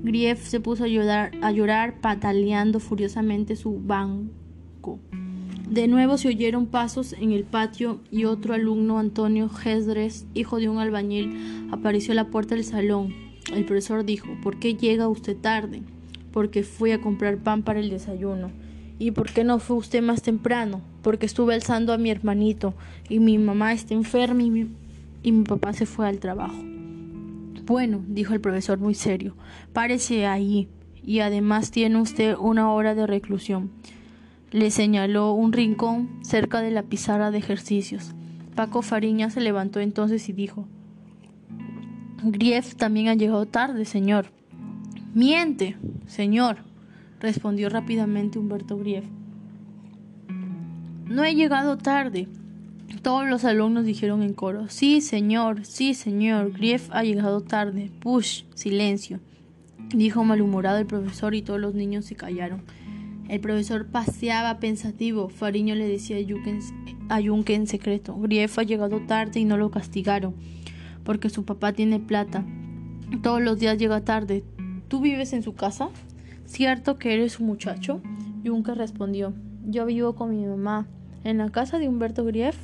Grief 0.02 0.44
se 0.44 0.58
puso 0.58 0.84
a 0.84 0.88
llorar, 0.88 1.32
a 1.42 1.52
llorar 1.52 2.00
pataleando 2.00 2.80
furiosamente 2.80 3.56
su 3.56 3.78
banco. 3.78 4.98
De 5.70 5.86
nuevo 5.86 6.16
se 6.16 6.28
oyeron 6.28 6.66
pasos 6.66 7.12
en 7.12 7.32
el 7.32 7.44
patio 7.44 8.00
y 8.10 8.24
otro 8.24 8.54
alumno, 8.54 8.98
Antonio 8.98 9.48
Gesdres, 9.48 10.26
hijo 10.34 10.56
de 10.56 10.68
un 10.68 10.78
albañil, 10.78 11.68
apareció 11.70 12.12
a 12.12 12.16
la 12.16 12.28
puerta 12.28 12.54
del 12.54 12.64
salón. 12.64 13.27
El 13.52 13.64
profesor 13.64 14.04
dijo, 14.04 14.28
¿por 14.42 14.58
qué 14.58 14.74
llega 14.74 15.08
usted 15.08 15.36
tarde? 15.36 15.82
Porque 16.32 16.62
fui 16.62 16.92
a 16.92 17.00
comprar 17.00 17.38
pan 17.38 17.62
para 17.62 17.80
el 17.80 17.90
desayuno. 17.90 18.50
¿Y 18.98 19.12
por 19.12 19.30
qué 19.30 19.44
no 19.44 19.58
fue 19.58 19.76
usted 19.76 20.02
más 20.02 20.22
temprano? 20.22 20.82
Porque 21.02 21.26
estuve 21.26 21.54
alzando 21.54 21.92
a 21.92 21.98
mi 21.98 22.10
hermanito 22.10 22.74
y 23.08 23.20
mi 23.20 23.38
mamá 23.38 23.72
está 23.72 23.94
enferma 23.94 24.42
y 24.42 24.50
mi, 24.50 24.66
y 25.22 25.32
mi 25.32 25.44
papá 25.44 25.72
se 25.72 25.86
fue 25.86 26.06
al 26.06 26.18
trabajo. 26.18 26.56
Bueno, 27.64 28.02
dijo 28.08 28.34
el 28.34 28.40
profesor 28.40 28.78
muy 28.78 28.94
serio, 28.94 29.34
párese 29.72 30.26
ahí 30.26 30.68
y 31.02 31.20
además 31.20 31.70
tiene 31.70 32.00
usted 32.00 32.34
una 32.38 32.72
hora 32.72 32.94
de 32.94 33.06
reclusión. 33.06 33.70
Le 34.50 34.70
señaló 34.70 35.32
un 35.32 35.52
rincón 35.52 36.08
cerca 36.22 36.60
de 36.60 36.70
la 36.70 36.82
pizarra 36.82 37.30
de 37.30 37.38
ejercicios. 37.38 38.12
Paco 38.54 38.82
Fariña 38.82 39.30
se 39.30 39.40
levantó 39.40 39.80
entonces 39.80 40.28
y 40.28 40.32
dijo 40.32 40.66
Grief 42.22 42.74
también 42.74 43.08
ha 43.08 43.14
llegado 43.14 43.46
tarde, 43.46 43.84
señor. 43.84 44.26
Miente, 45.14 45.76
señor, 46.06 46.58
respondió 47.20 47.68
rápidamente 47.68 48.38
Humberto 48.38 48.76
Grief. 48.78 49.04
No 51.06 51.24
he 51.24 51.34
llegado 51.34 51.78
tarde. 51.78 52.28
Todos 53.02 53.28
los 53.28 53.44
alumnos 53.44 53.84
dijeron 53.84 54.22
en 54.22 54.34
coro, 54.34 54.68
sí, 54.68 55.00
señor, 55.00 55.64
sí, 55.64 55.94
señor, 55.94 56.52
Grief 56.52 56.88
ha 56.90 57.04
llegado 57.04 57.40
tarde. 57.40 57.90
Push, 58.00 58.42
silencio, 58.54 59.20
dijo 59.94 60.24
malhumorado 60.24 60.78
el 60.78 60.86
profesor 60.86 61.34
y 61.34 61.42
todos 61.42 61.60
los 61.60 61.74
niños 61.74 62.04
se 62.04 62.16
callaron. 62.16 62.62
El 63.28 63.40
profesor 63.40 63.86
paseaba 63.86 64.58
pensativo. 64.58 65.28
Fariño 65.28 65.74
le 65.74 65.86
decía 65.86 66.16
a 66.16 67.20
Yunque 67.20 67.54
en 67.54 67.66
secreto, 67.66 68.18
Grief 68.18 68.58
ha 68.58 68.62
llegado 68.62 69.00
tarde 69.00 69.40
y 69.40 69.44
no 69.44 69.56
lo 69.56 69.70
castigaron, 69.70 70.34
porque 71.08 71.30
su 71.30 71.46
papá 71.46 71.72
tiene 71.72 72.00
plata. 72.00 72.44
Todos 73.22 73.40
los 73.40 73.58
días 73.58 73.78
llega 73.78 74.04
tarde. 74.04 74.44
¿Tú 74.88 75.00
vives 75.00 75.32
en 75.32 75.42
su 75.42 75.54
casa? 75.54 75.88
¿Cierto 76.44 76.98
que 76.98 77.14
eres 77.14 77.40
un 77.40 77.46
muchacho? 77.46 78.02
Juncker 78.44 78.76
respondió, 78.76 79.32
yo 79.64 79.86
vivo 79.86 80.14
con 80.14 80.28
mi 80.28 80.44
mamá. 80.44 80.86
En 81.24 81.38
la 81.38 81.48
casa 81.48 81.78
de 81.78 81.88
Humberto 81.88 82.26
Grief 82.26 82.58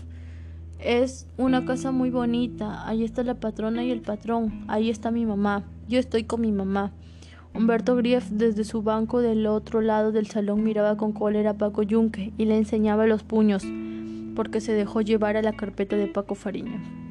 es 0.79 1.27
una 1.39 1.65
casa 1.65 1.91
muy 1.91 2.11
bonita. 2.11 2.87
Ahí 2.87 3.03
está 3.03 3.23
la 3.23 3.41
patrona 3.41 3.83
y 3.83 3.91
el 3.91 4.03
patrón. 4.03 4.67
Ahí 4.69 4.91
está 4.91 5.11
mi 5.11 5.25
mamá. 5.25 5.65
Yo 5.89 5.99
estoy 5.99 6.25
con 6.25 6.43
mi 6.43 6.53
mamá. 6.53 6.93
Humberto 7.55 7.97
Grief 7.97 8.29
desde 8.29 8.65
su 8.65 8.83
banco 8.83 9.23
del 9.23 9.47
otro 9.47 9.81
lado 9.81 10.13
del 10.13 10.27
salón 10.27 10.63
miraba 10.63 10.99
con 10.99 11.13
cólera 11.13 11.53
a 11.53 11.57
Paco 11.57 11.83
Yunque 11.83 12.35
y 12.37 12.45
le 12.45 12.59
enseñaba 12.59 13.07
los 13.07 13.23
puños 13.23 13.65
porque 14.37 14.61
se 14.61 14.75
dejó 14.75 15.01
llevar 15.01 15.39
a 15.39 15.43
la 15.43 15.55
carpeta 15.55 15.97
de 15.97 16.09
Paco 16.09 16.35
Fariña. 16.35 17.04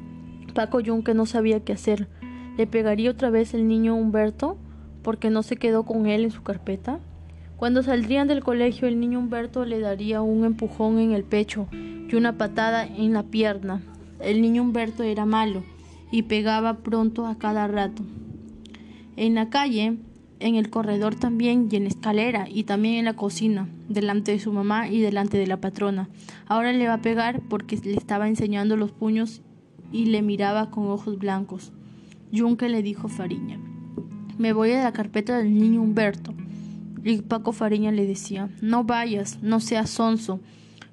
Paco 0.54 0.80
Yunque 0.80 1.14
no 1.14 1.26
sabía 1.26 1.60
qué 1.60 1.72
hacer. 1.72 2.08
¿Le 2.56 2.66
pegaría 2.66 3.10
otra 3.10 3.30
vez 3.30 3.52
el 3.54 3.66
niño 3.66 3.96
Humberto 3.96 4.56
porque 5.02 5.28
no 5.28 5.42
se 5.42 5.56
quedó 5.56 5.84
con 5.84 6.06
él 6.06 6.24
en 6.24 6.30
su 6.30 6.42
carpeta? 6.42 7.00
Cuando 7.56 7.82
saldrían 7.82 8.28
del 8.28 8.42
colegio 8.42 8.88
el 8.88 9.00
niño 9.00 9.18
Humberto 9.18 9.64
le 9.64 9.80
daría 9.80 10.22
un 10.22 10.44
empujón 10.44 10.98
en 10.98 11.12
el 11.12 11.24
pecho 11.24 11.66
y 11.72 12.14
una 12.14 12.38
patada 12.38 12.86
en 12.86 13.12
la 13.12 13.24
pierna. 13.24 13.82
El 14.20 14.40
niño 14.40 14.62
Humberto 14.62 15.02
era 15.02 15.26
malo 15.26 15.64
y 16.10 16.22
pegaba 16.22 16.78
pronto 16.78 17.26
a 17.26 17.36
cada 17.36 17.66
rato. 17.66 18.02
En 19.16 19.34
la 19.34 19.50
calle, 19.50 19.98
en 20.40 20.54
el 20.56 20.70
corredor 20.70 21.14
también 21.14 21.68
y 21.70 21.76
en 21.76 21.84
la 21.84 21.88
escalera 21.88 22.46
y 22.48 22.64
también 22.64 22.96
en 22.96 23.04
la 23.06 23.14
cocina, 23.14 23.68
delante 23.88 24.32
de 24.32 24.38
su 24.38 24.52
mamá 24.52 24.88
y 24.88 25.00
delante 25.00 25.38
de 25.38 25.46
la 25.46 25.60
patrona. 25.60 26.08
Ahora 26.46 26.72
le 26.72 26.86
va 26.86 26.94
a 26.94 27.02
pegar 27.02 27.40
porque 27.48 27.76
le 27.84 27.94
estaba 27.94 28.28
enseñando 28.28 28.76
los 28.76 28.92
puños 28.92 29.42
y 29.94 30.06
le 30.06 30.22
miraba 30.22 30.72
con 30.72 30.88
ojos 30.88 31.18
blancos. 31.20 31.72
Junque 32.32 32.68
le 32.68 32.82
dijo 32.82 33.06
Fariña. 33.06 33.60
Me 34.38 34.52
voy 34.52 34.72
a 34.72 34.82
la 34.82 34.92
carpeta 34.92 35.38
del 35.38 35.54
niño 35.54 35.80
Humberto. 35.82 36.34
Y 37.04 37.22
Paco 37.22 37.52
Fariña 37.52 37.92
le 37.92 38.04
decía, 38.04 38.50
no 38.60 38.82
vayas, 38.82 39.38
no 39.40 39.60
seas 39.60 39.90
sonso, 39.90 40.40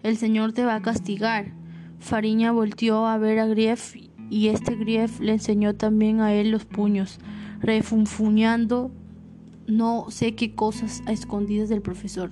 el 0.04 0.18
Señor 0.18 0.54
te 0.54 0.66
va 0.66 0.76
a 0.76 0.82
castigar. 0.84 1.52
Fariña 2.00 2.52
volteó 2.52 3.08
a 3.08 3.18
ver 3.18 3.40
a 3.40 3.48
Grief 3.48 3.96
y 4.30 4.50
este 4.50 4.76
Grief 4.76 5.20
le 5.20 5.34
enseñó 5.34 5.74
también 5.74 6.22
a 6.22 6.34
él 6.34 6.52
los 6.52 6.66
puños, 6.66 7.18
refunfuñando 7.60 8.92
no 9.66 10.12
sé 10.12 10.36
qué 10.36 10.54
cosas 10.54 11.02
a 11.08 11.12
escondidas 11.12 11.70
del 11.70 11.82
profesor. 11.82 12.32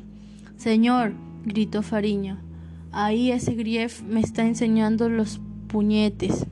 Señor, 0.56 1.14
gritó 1.46 1.82
Fariña, 1.82 2.44
ahí 2.92 3.32
ese 3.32 3.56
Grief 3.56 4.04
me 4.04 4.20
está 4.20 4.46
enseñando 4.46 5.10
los 5.10 5.42
puñetes. 5.70 6.46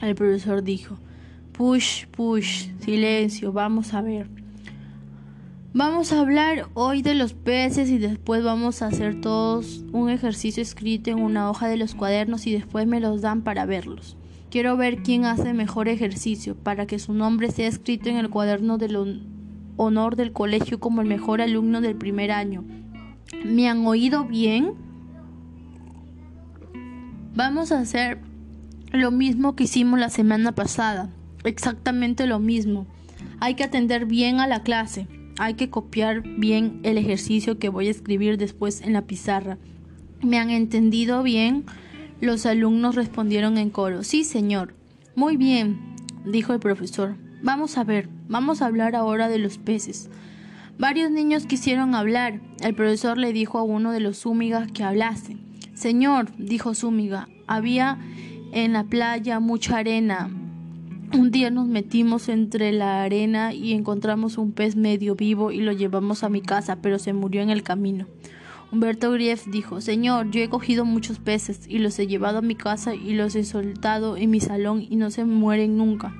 El 0.00 0.14
profesor 0.14 0.62
dijo, 0.62 0.98
Push, 1.52 2.06
push, 2.06 2.68
silencio, 2.80 3.52
vamos 3.52 3.92
a 3.92 4.00
ver. 4.00 4.28
Vamos 5.74 6.12
a 6.12 6.20
hablar 6.20 6.68
hoy 6.74 7.02
de 7.02 7.14
los 7.14 7.34
peces 7.34 7.90
y 7.90 7.98
después 7.98 8.42
vamos 8.42 8.82
a 8.82 8.86
hacer 8.86 9.20
todos 9.20 9.84
un 9.92 10.10
ejercicio 10.10 10.62
escrito 10.62 11.10
en 11.10 11.20
una 11.20 11.50
hoja 11.50 11.68
de 11.68 11.76
los 11.76 11.94
cuadernos 11.94 12.46
y 12.46 12.52
después 12.52 12.86
me 12.86 12.98
los 12.98 13.20
dan 13.20 13.42
para 13.42 13.66
verlos. 13.66 14.16
Quiero 14.50 14.76
ver 14.76 15.02
quién 15.02 15.26
hace 15.26 15.52
mejor 15.52 15.86
ejercicio 15.88 16.56
para 16.56 16.86
que 16.86 16.98
su 16.98 17.12
nombre 17.12 17.50
sea 17.50 17.68
escrito 17.68 18.08
en 18.08 18.16
el 18.16 18.30
cuaderno 18.30 18.78
del 18.78 19.22
honor 19.76 20.16
del 20.16 20.32
colegio 20.32 20.80
como 20.80 21.02
el 21.02 21.06
mejor 21.06 21.40
alumno 21.40 21.80
del 21.80 21.94
primer 21.94 22.32
año. 22.32 22.64
¿Me 23.44 23.68
han 23.68 23.86
oído 23.86 24.24
bien? 24.24 24.72
Vamos 27.34 27.70
a 27.70 27.78
hacer 27.78 28.29
lo 28.92 29.10
mismo 29.10 29.56
que 29.56 29.64
hicimos 29.64 29.98
la 29.98 30.10
semana 30.10 30.52
pasada 30.52 31.10
exactamente 31.44 32.26
lo 32.26 32.38
mismo. 32.38 32.86
Hay 33.40 33.54
que 33.54 33.64
atender 33.64 34.06
bien 34.06 34.40
a 34.40 34.46
la 34.46 34.62
clase. 34.62 35.06
Hay 35.38 35.54
que 35.54 35.70
copiar 35.70 36.22
bien 36.22 36.80
el 36.82 36.98
ejercicio 36.98 37.58
que 37.58 37.68
voy 37.68 37.88
a 37.88 37.92
escribir 37.92 38.36
después 38.36 38.82
en 38.82 38.92
la 38.92 39.02
pizarra. 39.02 39.58
¿Me 40.22 40.38
han 40.38 40.50
entendido 40.50 41.22
bien? 41.22 41.64
Los 42.20 42.44
alumnos 42.44 42.94
respondieron 42.94 43.56
en 43.56 43.70
coro. 43.70 44.02
Sí, 44.02 44.24
señor. 44.24 44.74
Muy 45.14 45.36
bien, 45.36 45.96
dijo 46.26 46.52
el 46.52 46.60
profesor. 46.60 47.16
Vamos 47.42 47.78
a 47.78 47.84
ver, 47.84 48.10
vamos 48.28 48.60
a 48.60 48.66
hablar 48.66 48.94
ahora 48.94 49.28
de 49.28 49.38
los 49.38 49.56
peces. 49.56 50.10
Varios 50.78 51.10
niños 51.10 51.46
quisieron 51.46 51.94
hablar. 51.94 52.40
El 52.60 52.74
profesor 52.74 53.16
le 53.16 53.32
dijo 53.32 53.58
a 53.58 53.62
uno 53.62 53.92
de 53.92 54.00
los 54.00 54.20
Zúmigas 54.20 54.70
que 54.72 54.84
hablase. 54.84 55.38
Señor, 55.72 56.36
dijo 56.36 56.74
Zúmiga, 56.74 57.28
había 57.46 57.98
en 58.52 58.72
la 58.72 58.84
playa 58.84 59.40
mucha 59.40 59.78
arena, 59.78 60.30
un 61.12 61.30
día 61.30 61.50
nos 61.50 61.66
metimos 61.66 62.28
entre 62.28 62.72
la 62.72 63.02
arena 63.02 63.52
y 63.52 63.72
encontramos 63.72 64.38
un 64.38 64.52
pez 64.52 64.76
medio 64.76 65.16
vivo 65.16 65.50
y 65.50 65.60
lo 65.60 65.72
llevamos 65.72 66.22
a 66.22 66.28
mi 66.28 66.40
casa, 66.40 66.76
pero 66.82 66.98
se 66.98 67.12
murió 67.12 67.42
en 67.42 67.50
el 67.50 67.62
camino. 67.62 68.06
Humberto 68.70 69.10
Grief 69.10 69.46
dijo, 69.46 69.80
Señor, 69.80 70.30
yo 70.30 70.40
he 70.40 70.48
cogido 70.48 70.84
muchos 70.84 71.18
peces 71.18 71.66
y 71.68 71.78
los 71.78 71.98
he 71.98 72.06
llevado 72.06 72.38
a 72.38 72.42
mi 72.42 72.54
casa 72.54 72.94
y 72.94 73.14
los 73.14 73.34
he 73.34 73.44
soltado 73.44 74.16
en 74.16 74.30
mi 74.30 74.38
salón 74.38 74.86
y 74.88 74.94
no 74.94 75.10
se 75.10 75.24
mueren 75.24 75.76
nunca. 75.76 76.14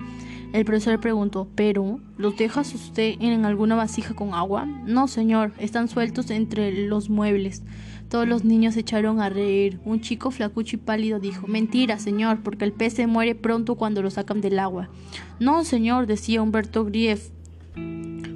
El 0.53 0.65
profesor 0.65 0.99
preguntó, 0.99 1.47
¿pero 1.55 2.01
los 2.19 2.37
dejas 2.37 2.75
usted 2.75 3.15
en 3.21 3.45
alguna 3.45 3.77
vasija 3.77 4.15
con 4.15 4.35
agua? 4.35 4.67
No, 4.67 5.07
señor, 5.07 5.53
están 5.59 5.87
sueltos 5.87 6.31
entre 6.31 6.89
los 6.89 7.09
muebles. 7.09 7.63
Todos 8.11 8.27
los 8.27 8.45
niños 8.45 8.75
se 8.75 8.81
echaron 8.81 9.21
a 9.21 9.29
reír. 9.29 9.79
Un 9.85 10.01
chico 10.01 10.33
flacucho 10.33 10.75
y 10.75 10.81
pálido 10.81 11.21
dijo, 11.21 11.47
Mentira, 11.47 11.97
señor, 12.01 12.41
porque 12.43 12.65
el 12.65 12.73
pez 12.73 12.95
se 12.95 13.07
muere 13.07 13.37
pronto 13.37 13.77
cuando 13.77 14.03
lo 14.03 14.11
sacan 14.11 14.41
del 14.41 14.59
agua. 14.59 14.91
No, 15.39 15.65
señor, 15.65 16.09
decía 16.09 16.43
Humberto 16.43 16.85
Grief, 16.85 17.31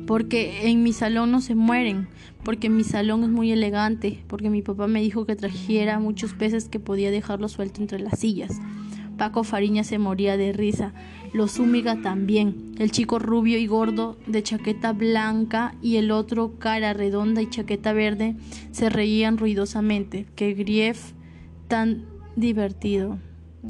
porque 0.07 0.71
en 0.71 0.85
mi 0.85 0.93
salón 0.93 1.33
no 1.33 1.40
se 1.40 1.57
mueren, 1.57 2.07
porque 2.45 2.71
mi 2.71 2.85
salón 2.85 3.25
es 3.25 3.31
muy 3.31 3.50
elegante, 3.50 4.23
porque 4.28 4.49
mi 4.49 4.62
papá 4.62 4.87
me 4.87 5.02
dijo 5.02 5.26
que 5.26 5.35
trajera 5.35 5.99
muchos 5.99 6.35
peces 6.35 6.69
que 6.69 6.78
podía 6.78 7.11
dejarlos 7.11 7.50
sueltos 7.50 7.81
entre 7.81 7.99
las 7.99 8.21
sillas. 8.21 8.61
Paco 9.16 9.44
Fariña 9.44 9.85
se 9.85 9.99
moría 9.99 10.37
de 10.37 10.52
risa, 10.52 10.92
los 11.33 11.52
Zúñiga 11.52 12.00
también, 12.00 12.75
el 12.78 12.90
chico 12.90 13.18
rubio 13.18 13.59
y 13.59 13.66
gordo 13.66 14.16
de 14.26 14.42
chaqueta 14.42 14.92
blanca 14.92 15.75
y 15.83 15.97
el 15.97 16.11
otro 16.11 16.59
cara 16.59 16.92
redonda 16.92 17.42
y 17.42 17.50
chaqueta 17.50 17.92
verde 17.92 18.37
se 18.71 18.88
reían 18.88 19.37
ruidosamente. 19.37 20.26
Que 20.37 20.54
Grief 20.54 21.12
tan 21.68 22.04
divertido. 22.37 23.18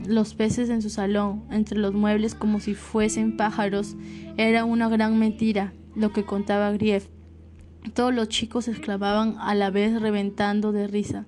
Los 0.07 0.35
peces 0.35 0.69
en 0.71 0.83
su 0.83 0.91
salón, 0.91 1.45
entre 1.51 1.79
los 1.79 1.95
muebles 1.95 2.35
como 2.35 2.61
si 2.61 2.75
fuesen 2.75 3.37
pájaros, 3.37 3.97
era 4.37 4.65
una 4.65 4.89
gran 4.89 5.19
mentira 5.19 5.73
lo 5.95 6.13
que 6.13 6.25
contaba 6.25 6.73
Grief. 6.73 7.07
Todos 7.95 8.13
los 8.13 8.29
chicos 8.29 8.69
exclamaban 8.69 9.37
a 9.39 9.55
la 9.55 9.71
vez 9.71 10.01
reventando 10.01 10.73
de 10.73 10.87
risa. 10.87 11.27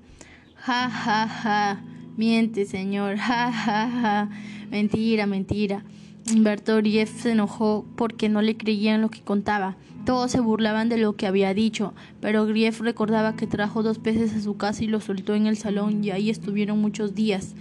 Ja, 0.56 0.90
ja, 0.90 1.28
ja. 1.28 1.80
Miente, 2.16 2.64
señor. 2.64 3.16
Ja, 3.26 3.52
ja. 3.52 4.30
Mentira, 4.70 5.26
mentira. 5.26 5.84
Humberto 6.32 6.76
Grief 6.76 7.22
se 7.22 7.32
enojó 7.32 7.86
porque 7.94 8.28
no 8.28 8.42
le 8.42 8.56
creían 8.56 9.00
lo 9.00 9.10
que 9.10 9.20
contaba. 9.20 9.76
Todos 10.04 10.32
se 10.32 10.40
burlaban 10.40 10.88
de 10.88 10.98
lo 10.98 11.14
que 11.14 11.26
había 11.26 11.54
dicho, 11.54 11.94
pero 12.20 12.46
Grief 12.46 12.80
recordaba 12.80 13.36
que 13.36 13.46
trajo 13.46 13.82
dos 13.82 13.98
peces 13.98 14.34
a 14.34 14.40
su 14.40 14.56
casa 14.56 14.82
y 14.82 14.86
los 14.88 15.04
soltó 15.04 15.34
en 15.34 15.46
el 15.46 15.56
salón 15.56 16.02
y 16.02 16.10
ahí 16.10 16.30
estuvieron 16.30 16.80
muchos 16.80 17.14
días. 17.14 17.54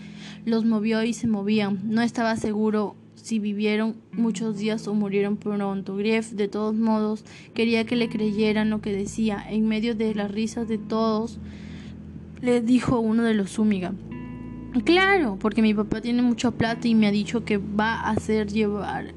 Los 0.45 0.65
movió 0.65 1.03
y 1.03 1.13
se 1.13 1.27
movían. 1.27 1.79
No 1.83 2.01
estaba 2.01 2.35
seguro 2.37 2.95
si 3.15 3.39
vivieron 3.39 3.95
muchos 4.11 4.57
días 4.57 4.87
o 4.87 4.93
murieron 4.93 5.37
pronto. 5.37 5.95
Grief, 5.95 6.31
de 6.31 6.47
todos 6.47 6.75
modos, 6.75 7.23
quería 7.53 7.85
que 7.85 7.95
le 7.95 8.09
creyeran 8.09 8.69
lo 8.69 8.81
que 8.81 8.93
decía. 8.93 9.43
En 9.49 9.67
medio 9.67 9.95
de 9.95 10.15
las 10.15 10.31
risas 10.31 10.67
de 10.67 10.77
todos, 10.77 11.39
le 12.41 12.61
dijo 12.61 12.99
uno 12.99 13.23
de 13.23 13.33
los 13.33 13.53
Zúñiga. 13.53 13.93
Claro, 14.83 15.37
porque 15.39 15.61
mi 15.61 15.73
papá 15.73 16.01
tiene 16.01 16.21
mucha 16.21 16.51
plata 16.51 16.87
y 16.87 16.95
me 16.95 17.07
ha 17.07 17.11
dicho 17.11 17.45
que 17.45 17.57
va 17.57 17.93
a 17.93 18.09
hacer 18.11 18.51
llevar 18.51 19.13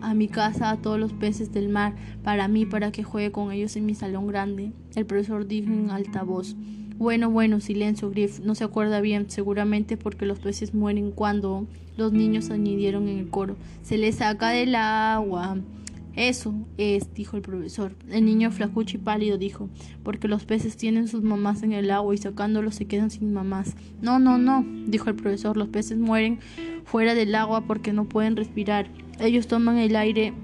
a 0.00 0.14
mi 0.14 0.28
casa 0.28 0.70
a 0.70 0.76
todos 0.76 0.98
los 0.98 1.12
peces 1.12 1.52
del 1.52 1.68
mar 1.68 1.94
para 2.22 2.46
mí, 2.46 2.66
para 2.66 2.92
que 2.92 3.02
juegue 3.02 3.32
con 3.32 3.50
ellos 3.50 3.74
en 3.74 3.86
mi 3.86 3.94
salón 3.94 4.28
grande. 4.28 4.72
El 4.94 5.04
profesor 5.06 5.46
dijo 5.46 5.72
en 5.72 5.90
alta 5.90 6.22
voz. 6.22 6.54
Bueno, 6.98 7.30
bueno, 7.30 7.58
silencio, 7.58 8.10
Griff. 8.10 8.40
No 8.40 8.54
se 8.54 8.62
acuerda 8.62 9.00
bien, 9.00 9.28
seguramente 9.28 9.96
porque 9.96 10.24
los 10.24 10.38
peces 10.38 10.72
mueren 10.72 11.10
cuando 11.10 11.66
los 11.96 12.12
niños 12.12 12.50
añadieron 12.50 13.08
en 13.08 13.18
el 13.18 13.28
coro. 13.28 13.56
Se 13.82 13.98
les 13.98 14.16
saca 14.16 14.50
del 14.50 14.74
agua. 14.76 15.56
Eso 16.14 16.54
es, 16.76 17.14
dijo 17.14 17.36
el 17.36 17.42
profesor. 17.42 17.96
El 18.10 18.26
niño 18.26 18.50
flacucho 18.50 18.96
y 18.96 19.00
pálido 19.00 19.38
dijo, 19.38 19.70
porque 20.02 20.28
los 20.28 20.44
peces 20.44 20.76
tienen 20.76 21.08
sus 21.08 21.22
mamás 21.22 21.62
en 21.62 21.72
el 21.72 21.90
agua 21.90 22.14
y 22.14 22.18
sacándolos 22.18 22.74
se 22.74 22.86
quedan 22.86 23.10
sin 23.10 23.32
mamás. 23.32 23.76
No, 24.02 24.18
no, 24.18 24.36
no, 24.36 24.64
dijo 24.86 25.08
el 25.08 25.16
profesor, 25.16 25.56
los 25.56 25.68
peces 25.68 25.98
mueren 25.98 26.40
fuera 26.84 27.14
del 27.14 27.34
agua 27.34 27.62
porque 27.62 27.92
no 27.92 28.08
pueden 28.08 28.36
respirar. 28.36 28.90
Ellos 29.20 29.46
toman 29.46 29.78
el 29.78 29.96
aire 29.96 30.34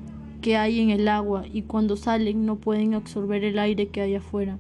que 0.40 0.56
hay 0.56 0.80
en 0.80 0.90
el 0.90 1.06
agua 1.08 1.44
y 1.52 1.62
cuando 1.62 1.96
salen 1.96 2.46
no 2.46 2.56
pueden 2.56 2.94
absorber 2.94 3.44
el 3.44 3.58
aire 3.58 3.88
que 3.88 4.00
hay 4.00 4.14
afuera, 4.14 4.58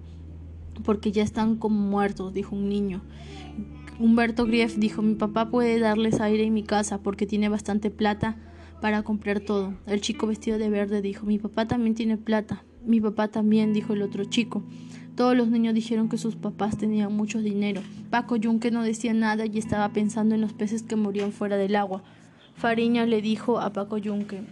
porque 0.84 1.12
ya 1.12 1.22
están 1.22 1.56
como 1.56 1.80
muertos, 1.80 2.34
dijo 2.34 2.54
un 2.54 2.68
niño. 2.68 3.00
Humberto 3.98 4.44
Grief 4.44 4.76
dijo, 4.76 5.02
mi 5.02 5.14
papá 5.14 5.50
puede 5.50 5.78
darles 5.80 6.20
aire 6.20 6.44
en 6.44 6.54
mi 6.54 6.62
casa 6.62 6.98
porque 7.02 7.26
tiene 7.26 7.48
bastante 7.48 7.90
plata 7.90 8.36
para 8.80 9.02
comprar 9.02 9.40
todo. 9.40 9.74
El 9.86 10.00
chico 10.00 10.26
vestido 10.26 10.58
de 10.58 10.70
verde 10.70 11.02
dijo, 11.02 11.26
mi 11.26 11.38
papá 11.38 11.66
también 11.66 11.94
tiene 11.94 12.16
plata. 12.16 12.62
Mi 12.84 13.00
papá 13.00 13.28
también, 13.28 13.72
dijo 13.72 13.92
el 13.92 14.02
otro 14.02 14.24
chico. 14.24 14.62
Todos 15.16 15.36
los 15.36 15.48
niños 15.48 15.74
dijeron 15.74 16.08
que 16.08 16.16
sus 16.16 16.36
papás 16.36 16.78
tenían 16.78 17.12
mucho 17.12 17.40
dinero. 17.40 17.82
Paco 18.08 18.36
Yunque 18.36 18.70
no 18.70 18.82
decía 18.82 19.12
nada 19.14 19.46
y 19.46 19.58
estaba 19.58 19.88
pensando 19.88 20.36
en 20.36 20.40
los 20.40 20.52
peces 20.52 20.84
que 20.84 20.94
morían 20.94 21.32
fuera 21.32 21.56
del 21.56 21.74
agua. 21.74 22.02
Fariña 22.54 23.04
le 23.04 23.20
dijo 23.20 23.60
a 23.60 23.72
Paco 23.72 23.98
Yunque, 23.98 24.42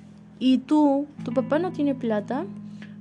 ¿y 0.41 0.59
tú? 0.59 1.07
¿Tu 1.25 1.33
papá 1.33 1.59
no 1.59 1.71
tiene 1.71 1.95
plata? 1.95 2.47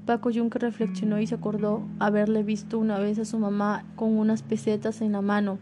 Paco 0.05 0.29
Yunque 0.29 0.60
reflexionó 0.60 1.20
y 1.20 1.25
se 1.25 1.34
acordó 1.34 1.82
haberle 1.98 2.44
visto 2.44 2.77
una 2.77 3.00
vez 3.00 3.17
a 3.17 3.25
su 3.25 3.39
mamá 3.39 3.84
con 3.96 4.17
unas 4.17 4.44
pesetas 4.44 5.01
en 5.01 5.13
la 5.13 5.22
mano. 5.22 5.58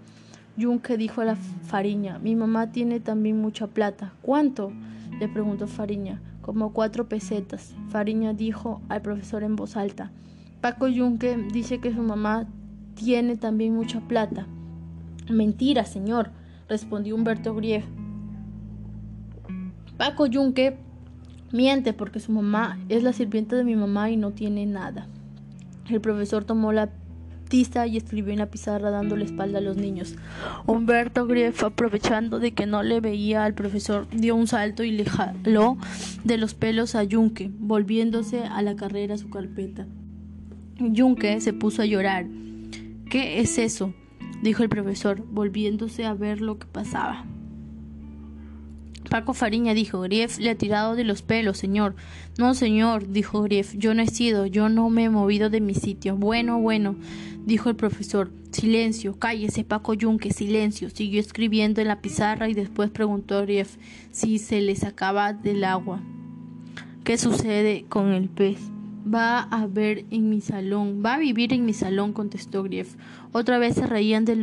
Yunque 0.58 0.98
dijo 0.98 1.22
a 1.22 1.26
la 1.26 1.36
Fariña, 1.36 2.20
mi 2.20 2.36
mamá 2.36 2.72
tiene 2.72 3.00
también 3.00 3.42
mucha 3.42 3.68
plata. 3.68 4.14
¿Cuánto? 4.22 4.74
Le 5.20 5.28
preguntó 5.28 5.68
Fariña. 5.68 6.22
Como 6.42 6.74
cuatro 6.74 7.08
pesetas. 7.08 7.74
Fariña 7.90 8.34
dijo 8.34 8.82
al 8.90 9.02
profesor 9.02 9.44
en 9.44 9.56
voz 9.56 9.78
alta. 9.78 10.12
Paco 10.62 10.88
Yunque 10.88 11.38
dice 11.38 11.80
que 11.80 11.94
su 11.94 12.02
mamá 12.02 12.48
tiene 12.96 13.38
también 13.38 13.76
mucha 13.76 14.02
plata. 14.02 14.48
Mentira, 15.30 15.86
señor, 15.86 16.32
respondió 16.68 17.16
Humberto 17.16 17.56
Grief. 17.56 17.86
Paco 19.98 20.26
Yunque 20.26 20.78
miente 21.52 21.94
porque 21.94 22.20
su 22.20 22.32
mamá 22.32 22.80
es 22.90 23.04
la 23.04 23.14
sirvienta 23.14 23.56
de 23.56 23.64
mi 23.64 23.76
mamá 23.76 24.10
y 24.10 24.18
no 24.18 24.32
tiene 24.32 24.66
nada. 24.66 25.08
El 25.90 26.02
profesor 26.02 26.44
tomó 26.46 26.72
la 26.72 26.90
y 27.54 27.98
escribió 27.98 28.34
en 28.34 28.40
la 28.40 28.50
pizarra 28.50 28.90
dándole 28.90 29.26
espalda 29.26 29.60
a 29.60 29.62
los 29.62 29.78
niños. 29.78 30.16
Humberto 30.66 31.28
Grief, 31.28 31.64
aprovechando 31.64 32.40
de 32.40 32.54
que 32.54 32.66
no 32.66 32.82
le 32.82 33.00
veía 33.00 33.44
al 33.44 33.54
profesor, 33.54 34.08
dio 34.10 34.36
un 34.36 34.48
salto 34.48 34.84
y 34.84 34.92
le 34.92 35.06
jaló 35.06 35.78
de 36.24 36.38
los 36.38 36.56
pelos 36.56 36.96
a 36.96 37.04
Yunque, 37.04 37.52
volviéndose 37.60 38.44
a 38.44 38.62
la 38.64 38.76
carrera 38.76 39.18
su 39.18 39.30
carpeta. 39.30 39.86
Yunque 40.80 41.40
se 41.42 41.54
puso 41.54 41.84
a 41.84 41.86
llorar. 41.86 42.26
¿Qué 43.10 43.40
es 43.40 43.60
eso? 43.60 43.94
dijo 44.42 44.64
el 44.64 44.70
profesor, 44.70 45.24
volviéndose 45.30 46.06
a 46.06 46.14
ver 46.14 46.42
lo 46.42 46.58
que 46.58 46.66
pasaba. 46.66 47.24
Paco 49.14 49.36
Fariña 49.36 49.76
dijo, 49.76 50.02
Grief 50.02 50.40
le 50.40 50.50
ha 50.50 50.56
tirado 50.56 50.96
de 50.96 51.04
los 51.04 51.22
pelos, 51.22 51.60
señor. 51.60 51.94
No, 52.40 52.56
señor, 52.56 53.10
dijo 53.10 53.44
Grief, 53.44 53.76
yo 53.78 53.94
no 53.94 54.02
he 54.02 54.08
sido, 54.08 54.48
yo 54.48 54.70
no 54.70 54.90
me 54.90 55.04
he 55.04 55.10
movido 55.12 55.52
de 55.52 55.62
mi 55.62 55.76
sitio. 55.76 56.16
Bueno, 56.16 56.60
bueno, 56.60 56.96
dijo 57.46 57.70
el 57.70 57.76
profesor. 57.76 58.32
Silencio, 58.50 59.20
cállese, 59.20 59.64
Paco 59.66 59.94
Yunque, 59.94 60.34
silencio. 60.34 60.90
Siguió 60.90 61.20
escribiendo 61.20 61.80
en 61.80 61.90
la 61.90 62.02
pizarra 62.02 62.50
y 62.50 62.56
después 62.56 62.90
preguntó 62.90 63.38
a 63.38 63.42
Grief 63.44 63.78
si 64.10 64.40
se 64.40 64.62
le 64.62 64.76
sacaba 64.76 65.32
del 65.32 65.64
agua. 65.64 66.02
¿Qué 67.04 67.20
sucede 67.20 67.86
con 67.88 68.14
el 68.14 68.30
pez? 68.30 68.58
Va 69.04 69.40
a 69.40 69.68
ver 69.68 70.06
en 70.12 70.30
mi 70.30 70.40
salón, 70.40 71.02
va 71.06 71.16
a 71.16 71.18
vivir 71.18 71.52
en 71.54 71.66
mi 71.66 71.74
salón, 71.74 72.14
contestó 72.14 72.64
Grief. 72.64 72.96
Otra 73.32 73.58
vez 73.58 73.76
se 73.76 73.86
reían 73.86 74.24
de, 74.24 74.36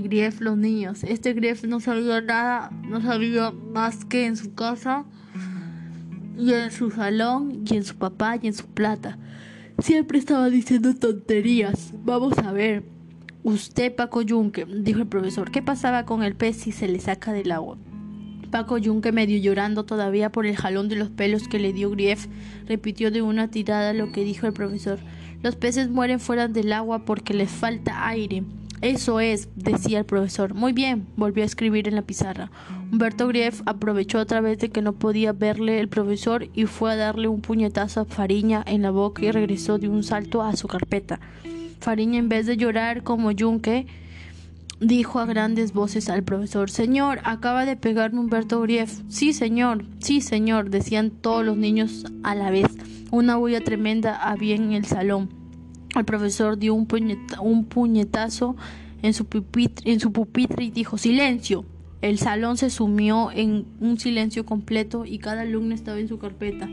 Grief 0.00 0.40
los 0.40 0.56
niños. 0.56 1.02
Este 1.04 1.32
Grief 1.32 1.64
no 1.64 1.80
sabía 1.80 2.20
nada, 2.20 2.70
no 2.88 3.00
sabía 3.00 3.52
más 3.52 4.04
que 4.04 4.26
en 4.26 4.36
su 4.36 4.54
casa 4.54 5.04
y 6.36 6.52
en 6.52 6.70
su 6.70 6.90
salón 6.90 7.64
y 7.66 7.76
en 7.76 7.84
su 7.84 7.96
papá 7.96 8.36
y 8.40 8.48
en 8.48 8.54
su 8.54 8.66
plata. 8.66 9.18
Siempre 9.78 10.18
estaba 10.18 10.50
diciendo 10.50 10.94
tonterías. 10.94 11.94
Vamos 12.04 12.38
a 12.38 12.52
ver. 12.52 12.84
Usted, 13.44 13.94
Paco 13.94 14.22
Yunque, 14.22 14.64
dijo 14.66 15.00
el 15.00 15.08
profesor, 15.08 15.50
¿qué 15.50 15.62
pasaba 15.62 16.04
con 16.04 16.22
el 16.22 16.36
pez 16.36 16.56
si 16.56 16.70
se 16.70 16.86
le 16.86 17.00
saca 17.00 17.32
del 17.32 17.50
agua? 17.50 17.76
Paco 18.52 18.76
Yunque, 18.76 19.12
medio 19.12 19.38
llorando 19.38 19.84
todavía 19.84 20.30
por 20.30 20.44
el 20.44 20.56
jalón 20.56 20.90
de 20.90 20.94
los 20.94 21.08
pelos 21.08 21.48
que 21.48 21.58
le 21.58 21.72
dio 21.72 21.90
Grief, 21.90 22.26
repitió 22.68 23.10
de 23.10 23.22
una 23.22 23.50
tirada 23.50 23.94
lo 23.94 24.12
que 24.12 24.24
dijo 24.24 24.46
el 24.46 24.52
profesor. 24.52 24.98
Los 25.42 25.56
peces 25.56 25.88
mueren 25.88 26.20
fuera 26.20 26.48
del 26.48 26.72
agua 26.74 27.06
porque 27.06 27.32
les 27.32 27.50
falta 27.50 28.06
aire. 28.06 28.44
Eso 28.82 29.20
es, 29.20 29.48
decía 29.56 30.00
el 30.00 30.04
profesor. 30.04 30.52
Muy 30.52 30.74
bien, 30.74 31.06
volvió 31.16 31.44
a 31.44 31.46
escribir 31.46 31.88
en 31.88 31.94
la 31.94 32.02
pizarra. 32.02 32.50
Humberto 32.92 33.26
Grief 33.26 33.62
aprovechó 33.64 34.18
otra 34.18 34.42
vez 34.42 34.58
de 34.58 34.68
que 34.68 34.82
no 34.82 34.92
podía 34.92 35.32
verle 35.32 35.80
el 35.80 35.88
profesor 35.88 36.48
y 36.52 36.66
fue 36.66 36.92
a 36.92 36.96
darle 36.96 37.28
un 37.28 37.40
puñetazo 37.40 38.00
a 38.00 38.04
Fariña 38.04 38.62
en 38.66 38.82
la 38.82 38.90
boca 38.90 39.24
y 39.24 39.30
regresó 39.30 39.78
de 39.78 39.88
un 39.88 40.02
salto 40.02 40.42
a 40.42 40.54
su 40.56 40.68
carpeta. 40.68 41.20
Fariña, 41.80 42.18
en 42.18 42.28
vez 42.28 42.44
de 42.44 42.58
llorar 42.58 43.02
como 43.02 43.30
Yunque, 43.30 43.86
dijo 44.82 45.20
a 45.20 45.26
grandes 45.26 45.72
voces 45.72 46.08
al 46.08 46.24
profesor 46.24 46.70
Señor, 46.70 47.20
acaba 47.24 47.64
de 47.64 47.76
pegarme 47.76 48.20
Humberto 48.20 48.60
Grief. 48.60 49.00
Sí, 49.08 49.32
señor, 49.32 49.84
sí, 50.00 50.20
señor, 50.20 50.70
decían 50.70 51.10
todos 51.10 51.44
los 51.44 51.56
niños 51.56 52.04
a 52.22 52.34
la 52.34 52.50
vez. 52.50 52.66
Una 53.10 53.36
bulla 53.36 53.62
tremenda 53.62 54.16
había 54.16 54.56
en 54.56 54.72
el 54.72 54.84
salón. 54.84 55.30
El 55.94 56.04
profesor 56.04 56.58
dio 56.58 56.74
un, 56.74 56.86
puñetazo 56.86 58.56
en 59.02 59.14
su, 59.14 59.26
pupitre, 59.26 59.92
en 59.92 60.00
su 60.00 60.12
pupitre 60.12 60.64
y 60.64 60.70
dijo 60.70 60.98
silencio. 60.98 61.64
El 62.00 62.18
salón 62.18 62.56
se 62.56 62.70
sumió 62.70 63.30
en 63.30 63.66
un 63.80 63.98
silencio 63.98 64.44
completo 64.44 65.04
y 65.04 65.18
cada 65.18 65.42
alumno 65.42 65.74
estaba 65.74 66.00
en 66.00 66.08
su 66.08 66.18
carpeta, 66.18 66.68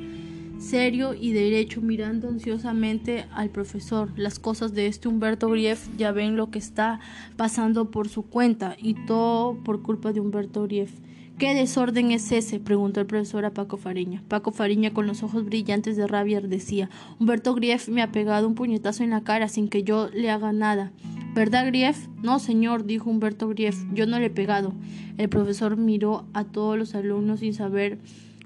serio 0.60 1.14
y 1.14 1.32
derecho, 1.32 1.82
mirando 1.82 2.28
ansiosamente 2.28 3.26
al 3.32 3.50
profesor. 3.50 4.12
Las 4.16 4.40
cosas 4.40 4.74
de 4.74 4.88
este 4.88 5.08
Humberto 5.08 5.50
Grief 5.50 5.88
ya 5.98 6.12
ven 6.12 6.36
lo 6.36 6.52
que 6.52 6.60
está 6.60 7.00
pasando 7.38 7.90
por 7.90 8.10
su 8.10 8.24
cuenta 8.24 8.76
y 8.78 8.94
todo 9.06 9.56
por 9.64 9.82
culpa 9.82 10.12
de 10.12 10.20
Humberto 10.20 10.64
Grief. 10.64 10.92
¿Qué 11.40 11.54
desorden 11.54 12.12
es 12.12 12.34
ese? 12.34 12.60
preguntó 12.60 13.00
el 13.00 13.06
profesor 13.06 13.46
a 13.46 13.54
Paco 13.54 13.78
Fariña. 13.78 14.22
Paco 14.28 14.52
Fariña, 14.52 14.94
con 14.94 15.08
los 15.08 15.24
ojos 15.24 15.46
brillantes 15.46 15.96
de 15.96 16.06
rabia, 16.06 16.42
decía 16.42 16.90
Humberto 17.18 17.56
Grief 17.56 17.88
me 17.88 18.02
ha 18.02 18.12
pegado 18.12 18.46
un 18.46 18.56
puñetazo 18.56 19.04
en 19.04 19.12
la 19.12 19.24
cara 19.24 19.48
sin 19.48 19.70
que 19.70 19.84
yo 19.84 20.10
le 20.10 20.30
haga 20.30 20.52
nada. 20.52 20.92
¿Verdad, 21.34 21.68
Grief? 21.68 22.08
No, 22.22 22.40
señor, 22.40 22.86
dijo 22.86 23.10
Humberto 23.10 23.48
Grief, 23.48 23.78
yo 23.94 24.06
no 24.06 24.20
le 24.20 24.26
he 24.26 24.30
pegado. 24.30 24.74
El 25.18 25.30
profesor 25.30 25.78
miró 25.78 26.26
a 26.34 26.44
todos 26.44 26.78
los 26.78 26.94
alumnos 26.94 27.40
sin 27.40 27.54
saber 27.54 28.00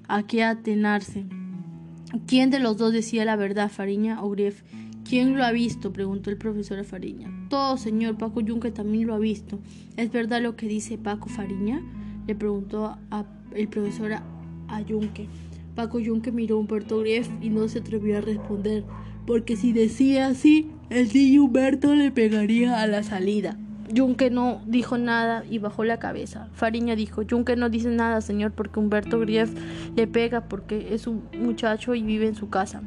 a 0.06 0.22
qué 0.22 0.44
atenarse. 0.44 1.24
¿Quién 2.26 2.50
de 2.50 2.60
los 2.60 2.76
dos 2.76 2.92
decía 2.92 3.24
la 3.24 3.34
verdad, 3.34 3.70
Fariña 3.70 4.22
o 4.22 4.30
Grief? 4.30 4.62
¿Quién 5.08 5.36
lo 5.36 5.44
ha 5.44 5.50
visto? 5.50 5.92
preguntó 5.92 6.30
el 6.30 6.36
profesor 6.36 6.78
a 6.78 6.84
Fariña. 6.84 7.28
Todo, 7.50 7.76
señor. 7.76 8.16
Paco 8.16 8.40
Yunque 8.40 8.70
también 8.70 9.06
lo 9.08 9.14
ha 9.14 9.18
visto. 9.18 9.58
¿Es 9.96 10.12
verdad 10.12 10.40
lo 10.40 10.56
que 10.56 10.66
dice 10.66 10.96
Paco 10.96 11.28
Fariña? 11.28 11.82
le 12.26 12.34
preguntó 12.34 12.96
a, 13.10 13.26
el 13.54 13.68
profesor 13.68 14.12
a, 14.12 14.80
Yunque. 14.82 15.28
Paco 15.74 15.98
Yunque 15.98 16.32
miró 16.32 16.56
a 16.56 16.60
Humberto 16.60 17.00
Grief 17.00 17.28
y 17.40 17.50
no 17.50 17.68
se 17.68 17.80
atrevió 17.80 18.18
a 18.18 18.20
responder, 18.20 18.84
porque 19.26 19.56
si 19.56 19.72
decía 19.72 20.28
así, 20.28 20.70
el 20.90 21.12
niño 21.12 21.44
Humberto 21.44 21.94
le 21.94 22.10
pegaría 22.10 22.80
a 22.80 22.86
la 22.86 23.02
salida. 23.02 23.58
Yunque 23.88 24.30
no 24.30 24.60
dijo 24.66 24.98
nada 24.98 25.44
y 25.48 25.58
bajó 25.58 25.84
la 25.84 25.98
cabeza. 25.98 26.48
Fariña 26.54 26.96
dijo, 26.96 27.22
Yunque 27.22 27.56
no 27.56 27.68
dice 27.68 27.88
nada, 27.88 28.20
señor, 28.20 28.52
porque 28.52 28.80
Humberto 28.80 29.18
Grief 29.20 29.52
le 29.94 30.06
pega 30.06 30.42
porque 30.42 30.94
es 30.94 31.06
un 31.06 31.24
muchacho 31.38 31.94
y 31.94 32.02
vive 32.02 32.26
en 32.26 32.34
su 32.34 32.48
casa. 32.48 32.82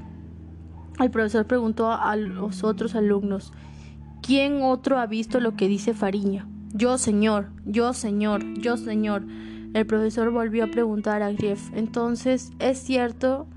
El 1.00 1.12
profesor 1.12 1.46
preguntó 1.46 1.92
a 1.92 2.16
los 2.16 2.64
otros 2.64 2.96
alumnos, 2.96 3.54
¿quién 4.22 4.62
otro 4.64 4.98
ha 5.00 5.06
visto 5.06 5.40
lo 5.40 5.56
que 5.56 5.68
dice 5.68 5.94
Fariña? 5.94 6.48
Yo, 6.74 6.98
señor, 6.98 7.50
yo, 7.66 7.94
señor, 7.94 8.44
yo, 8.56 8.78
señor. 8.78 9.24
El 9.74 9.86
profesor 9.86 10.32
volvió 10.32 10.64
a 10.64 10.68
preguntar 10.68 11.22
a 11.22 11.32
Grief. 11.32 11.70
Entonces, 11.76 12.52
¿es 12.60 12.80
cierto, 12.80 13.48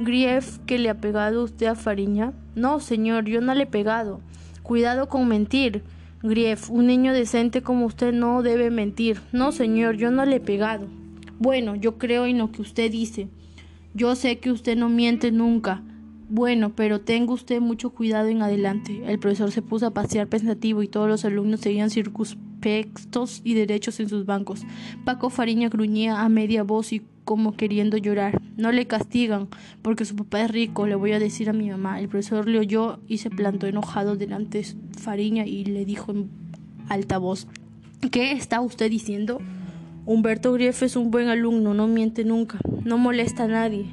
Grief, 0.00 0.58
que 0.66 0.78
le 0.78 0.90
ha 0.90 1.00
pegado 1.00 1.42
usted 1.42 1.66
a 1.66 1.74
Fariña? 1.74 2.32
No, 2.54 2.80
señor, 2.80 3.24
yo 3.24 3.40
no 3.40 3.54
le 3.54 3.64
he 3.64 3.66
pegado. 3.66 4.20
Cuidado 4.62 5.08
con 5.08 5.26
mentir. 5.26 5.82
Grief, 6.28 6.70
un 6.70 6.86
niño 6.86 7.12
decente 7.12 7.62
como 7.62 7.86
usted 7.86 8.12
no 8.12 8.42
debe 8.42 8.70
mentir. 8.70 9.20
No, 9.32 9.52
señor, 9.52 9.96
yo 9.96 10.10
no 10.10 10.24
le 10.24 10.36
he 10.36 10.40
pegado. 10.40 10.86
Bueno, 11.38 11.74
yo 11.74 11.98
creo 11.98 12.26
en 12.26 12.38
lo 12.38 12.52
que 12.52 12.62
usted 12.62 12.90
dice. 12.90 13.28
Yo 13.94 14.14
sé 14.14 14.38
que 14.38 14.50
usted 14.50 14.76
no 14.76 14.88
miente 14.88 15.32
nunca. 15.32 15.82
Bueno, 16.28 16.72
pero 16.74 17.00
tenga 17.00 17.32
usted 17.32 17.60
mucho 17.60 17.90
cuidado 17.90 18.28
en 18.28 18.42
adelante. 18.42 19.02
El 19.06 19.18
profesor 19.18 19.52
se 19.52 19.62
puso 19.62 19.86
a 19.86 19.94
pasear 19.94 20.26
pensativo 20.26 20.82
y 20.82 20.88
todos 20.88 21.08
los 21.08 21.24
alumnos 21.24 21.60
seguían 21.60 21.90
circunspectos 21.90 23.42
y 23.44 23.54
derechos 23.54 24.00
en 24.00 24.08
sus 24.08 24.26
bancos. 24.26 24.62
Paco 25.04 25.30
Fariña 25.30 25.68
gruñía 25.68 26.22
a 26.22 26.28
media 26.28 26.62
voz 26.62 26.92
y 26.92 27.02
como 27.24 27.56
queriendo 27.56 27.96
llorar. 27.96 28.40
No 28.56 28.72
le 28.72 28.86
castigan 28.86 29.48
porque 29.82 30.04
su 30.04 30.16
papá 30.16 30.42
es 30.42 30.50
rico, 30.50 30.86
le 30.86 30.94
voy 30.94 31.12
a 31.12 31.18
decir 31.18 31.50
a 31.50 31.52
mi 31.52 31.70
mamá. 31.70 32.00
El 32.00 32.08
profesor 32.08 32.48
le 32.48 32.58
oyó 32.58 33.00
y 33.06 33.18
se 33.18 33.30
plantó 33.30 33.66
enojado 33.66 34.16
delante 34.16 34.62
de 34.62 34.66
Fariña 34.98 35.46
y 35.46 35.64
le 35.64 35.84
dijo 35.84 36.12
en 36.12 36.30
alta 36.88 37.18
voz, 37.18 37.46
¿qué 38.10 38.32
está 38.32 38.60
usted 38.60 38.90
diciendo? 38.90 39.40
Humberto 40.06 40.52
Grief 40.52 40.82
es 40.82 40.96
un 40.96 41.10
buen 41.10 41.28
alumno, 41.28 41.74
no 41.74 41.88
miente 41.88 42.24
nunca, 42.24 42.58
no 42.84 42.96
molesta 42.96 43.44
a 43.44 43.48
nadie. 43.48 43.86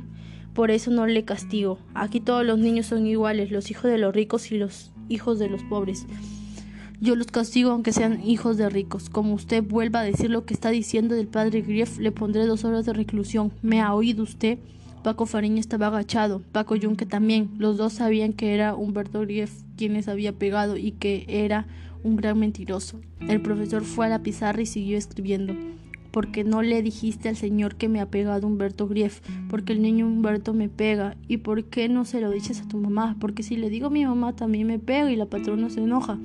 Por 0.53 0.69
eso 0.69 0.91
no 0.91 1.07
le 1.07 1.25
castigo. 1.25 1.79
Aquí 1.95 2.19
todos 2.19 2.45
los 2.45 2.59
niños 2.59 2.85
son 2.85 3.07
iguales, 3.07 3.51
los 3.51 3.71
hijos 3.71 3.89
de 3.89 3.97
los 3.97 4.13
ricos 4.13 4.51
y 4.51 4.57
los 4.57 4.91
hijos 5.09 5.39
de 5.39 5.49
los 5.49 5.63
pobres. 5.63 6.05
Yo 7.03 7.17
los 7.17 7.27
castigo 7.27 7.71
aunque 7.71 7.91
sean 7.91 8.25
hijos 8.25 8.55
de 8.55 8.69
ricos. 8.69 9.09
Como 9.09 9.33
usted 9.33 9.61
vuelva 9.61 9.99
a 9.99 10.03
decir 10.03 10.29
lo 10.29 10.45
que 10.45 10.53
está 10.53 10.69
diciendo 10.69 11.15
del 11.15 11.27
padre 11.27 11.59
Grief, 11.59 11.99
le 11.99 12.13
pondré 12.13 12.45
dos 12.45 12.63
horas 12.63 12.85
de 12.85 12.93
reclusión. 12.93 13.51
¿Me 13.61 13.81
ha 13.81 13.93
oído 13.93 14.23
usted? 14.23 14.57
Paco 15.03 15.25
Fariña 15.25 15.59
estaba 15.59 15.87
agachado, 15.87 16.41
Paco 16.53 16.77
Yunque 16.77 17.05
también. 17.05 17.49
Los 17.57 17.75
dos 17.75 17.91
sabían 17.91 18.31
que 18.31 18.53
era 18.53 18.73
Humberto 18.73 19.19
Grief 19.19 19.51
quien 19.75 19.95
les 19.95 20.07
había 20.07 20.31
pegado 20.31 20.77
y 20.77 20.91
que 20.91 21.25
era 21.27 21.67
un 22.05 22.15
gran 22.15 22.39
mentiroso. 22.39 23.01
El 23.27 23.41
profesor 23.41 23.83
fue 23.83 24.05
a 24.05 24.09
la 24.09 24.23
pizarra 24.23 24.61
y 24.61 24.65
siguió 24.65 24.97
escribiendo. 24.97 25.53
Porque 26.11 26.45
no 26.45 26.61
le 26.61 26.81
dijiste 26.81 27.27
al 27.27 27.35
señor 27.35 27.75
que 27.75 27.89
me 27.89 27.99
ha 27.99 28.05
pegado 28.05 28.47
Humberto 28.47 28.87
Grief, 28.87 29.19
porque 29.49 29.73
el 29.73 29.81
niño 29.81 30.07
Humberto 30.07 30.53
me 30.53 30.69
pega. 30.69 31.17
¿Y 31.27 31.35
por 31.35 31.65
qué 31.65 31.89
no 31.89 32.05
se 32.05 32.21
lo 32.21 32.31
dices 32.31 32.61
a 32.61 32.67
tu 32.69 32.77
mamá? 32.77 33.17
Porque 33.19 33.43
si 33.43 33.57
le 33.57 33.69
digo 33.69 33.87
a 33.87 33.89
mi 33.89 34.05
mamá 34.05 34.37
también 34.37 34.67
me 34.67 34.79
pega 34.79 35.11
y 35.11 35.17
la 35.17 35.25
patrona 35.25 35.69
se 35.69 35.81
enoja. 35.81 36.17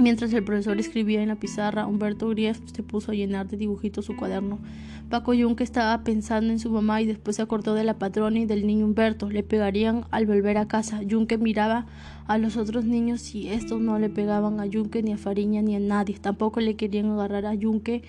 Mientras 0.00 0.32
el 0.32 0.44
profesor 0.44 0.78
escribía 0.78 1.22
en 1.22 1.28
la 1.28 1.34
pizarra, 1.34 1.88
Humberto 1.88 2.28
Grief 2.28 2.60
se 2.72 2.84
puso 2.84 3.10
a 3.10 3.14
llenar 3.16 3.48
de 3.48 3.56
dibujitos 3.56 4.04
su 4.04 4.14
cuaderno. 4.14 4.60
Paco 5.10 5.34
Yunque 5.34 5.64
estaba 5.64 6.04
pensando 6.04 6.52
en 6.52 6.60
su 6.60 6.70
mamá 6.70 7.02
y 7.02 7.06
después 7.06 7.34
se 7.34 7.42
acordó 7.42 7.74
de 7.74 7.82
la 7.82 7.98
patrona 7.98 8.38
y 8.38 8.46
del 8.46 8.64
niño 8.64 8.84
Humberto. 8.84 9.28
Le 9.28 9.42
pegarían 9.42 10.04
al 10.12 10.26
volver 10.26 10.56
a 10.56 10.68
casa. 10.68 11.02
Yunque 11.02 11.36
miraba 11.36 11.86
a 12.28 12.38
los 12.38 12.56
otros 12.56 12.84
niños 12.84 13.34
y 13.34 13.48
estos 13.48 13.80
no 13.80 13.98
le 13.98 14.08
pegaban 14.08 14.60
a 14.60 14.66
Yunque 14.66 15.02
ni 15.02 15.12
a 15.12 15.18
Fariña 15.18 15.62
ni 15.62 15.74
a 15.74 15.80
nadie. 15.80 16.16
Tampoco 16.20 16.60
le 16.60 16.76
querían 16.76 17.10
agarrar 17.10 17.46
a 17.46 17.54
Yunque 17.54 18.02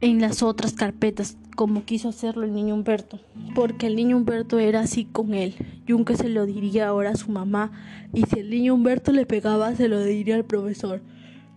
en 0.00 0.20
las 0.20 0.42
otras 0.42 0.72
carpetas, 0.72 1.36
como 1.56 1.84
quiso 1.84 2.08
hacerlo 2.08 2.44
el 2.44 2.54
niño 2.54 2.74
Humberto, 2.74 3.20
porque 3.54 3.86
el 3.86 3.96
niño 3.96 4.16
Humberto 4.16 4.58
era 4.58 4.80
así 4.80 5.04
con 5.04 5.34
él. 5.34 5.54
Yunque 5.86 6.16
se 6.16 6.28
lo 6.28 6.46
diría 6.46 6.88
ahora 6.88 7.10
a 7.10 7.16
su 7.16 7.30
mamá, 7.30 7.70
y 8.14 8.22
si 8.22 8.40
el 8.40 8.50
niño 8.50 8.74
Humberto 8.74 9.12
le 9.12 9.26
pegaba, 9.26 9.74
se 9.74 9.88
lo 9.88 10.02
diría 10.02 10.36
al 10.36 10.44
profesor. 10.44 11.02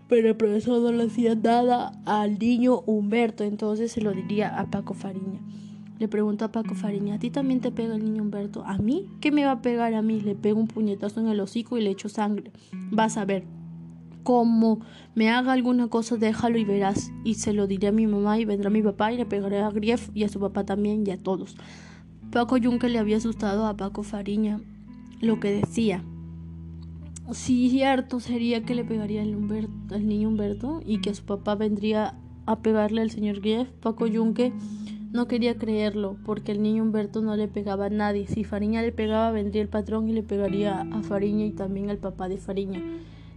Pero 0.09 0.27
el 0.27 0.35
profesor 0.35 0.81
no 0.81 0.91
le 0.91 1.05
hacía 1.05 1.35
nada 1.35 1.93
al 2.05 2.37
niño 2.37 2.81
Humberto, 2.81 3.45
entonces 3.45 3.91
se 3.93 4.01
lo 4.01 4.11
diría 4.11 4.59
a 4.59 4.69
Paco 4.69 4.93
Fariña. 4.93 5.39
Le 5.99 6.09
preguntó 6.09 6.43
a 6.43 6.51
Paco 6.51 6.75
Fariña, 6.75 7.15
¿a 7.15 7.19
ti 7.19 7.29
también 7.29 7.61
te 7.61 7.71
pega 7.71 7.95
el 7.95 8.03
niño 8.03 8.23
Humberto? 8.23 8.65
¿A 8.65 8.77
mí? 8.77 9.07
¿Qué 9.21 9.31
me 9.31 9.45
va 9.45 9.51
a 9.51 9.61
pegar 9.61 9.93
a 9.93 10.01
mí? 10.01 10.19
Le 10.19 10.35
pego 10.35 10.59
un 10.59 10.67
puñetazo 10.67 11.21
en 11.21 11.27
el 11.27 11.39
hocico 11.39 11.77
y 11.77 11.81
le 11.81 11.91
echo 11.91 12.09
sangre. 12.09 12.51
Vas 12.91 13.15
a 13.15 13.23
ver 13.23 13.45
como 14.23 14.79
me 15.15 15.29
haga 15.29 15.53
alguna 15.53 15.87
cosa, 15.89 16.17
déjalo 16.17 16.57
y 16.57 16.65
verás. 16.65 17.11
Y 17.23 17.35
se 17.35 17.53
lo 17.53 17.67
diré 17.67 17.89
a 17.89 17.91
mi 17.91 18.07
mamá 18.07 18.39
y 18.39 18.45
vendrá 18.45 18.69
mi 18.69 18.81
papá 18.81 19.13
y 19.13 19.17
le 19.17 19.25
pegaré 19.25 19.61
a 19.61 19.69
Grief 19.69 20.09
y 20.13 20.23
a 20.23 20.29
su 20.29 20.39
papá 20.39 20.65
también 20.65 21.05
y 21.05 21.11
a 21.11 21.17
todos. 21.17 21.55
Paco 22.31 22.57
Yunque 22.57 22.89
le 22.89 22.97
había 22.97 23.17
asustado 23.17 23.67
a 23.67 23.77
Paco 23.77 24.01
Fariña 24.01 24.59
lo 25.21 25.39
que 25.39 25.51
decía. 25.51 26.03
Si 27.31 27.69
cierto 27.69 28.19
sería 28.19 28.63
que 28.63 28.75
le 28.75 28.83
pegaría 28.83 29.21
al, 29.21 29.37
al 29.91 30.07
niño 30.07 30.29
Humberto 30.29 30.81
y 30.85 30.99
que 30.99 31.11
a 31.11 31.15
su 31.15 31.23
papá 31.23 31.55
vendría 31.55 32.15
a 32.45 32.59
pegarle 32.59 33.01
al 33.01 33.11
señor 33.11 33.39
Grief. 33.39 33.69
Paco 33.81 34.07
Yunque 34.07 34.51
no 35.11 35.27
quería 35.27 35.57
creerlo 35.57 36.17
porque 36.25 36.51
el 36.51 36.63
niño 36.63 36.83
Humberto 36.83 37.21
no 37.21 37.35
le 37.35 37.47
pegaba 37.47 37.85
a 37.85 37.89
nadie. 37.89 38.25
Si 38.27 38.43
Fariña 38.43 38.81
le 38.81 38.91
pegaba, 38.91 39.31
vendría 39.31 39.61
el 39.61 39.69
patrón 39.69 40.09
y 40.09 40.13
le 40.13 40.23
pegaría 40.23 40.81
a 40.81 41.03
Fariña 41.03 41.45
y 41.45 41.51
también 41.51 41.91
al 41.91 41.99
papá 41.99 42.27
de 42.27 42.37
Fariña 42.37 42.81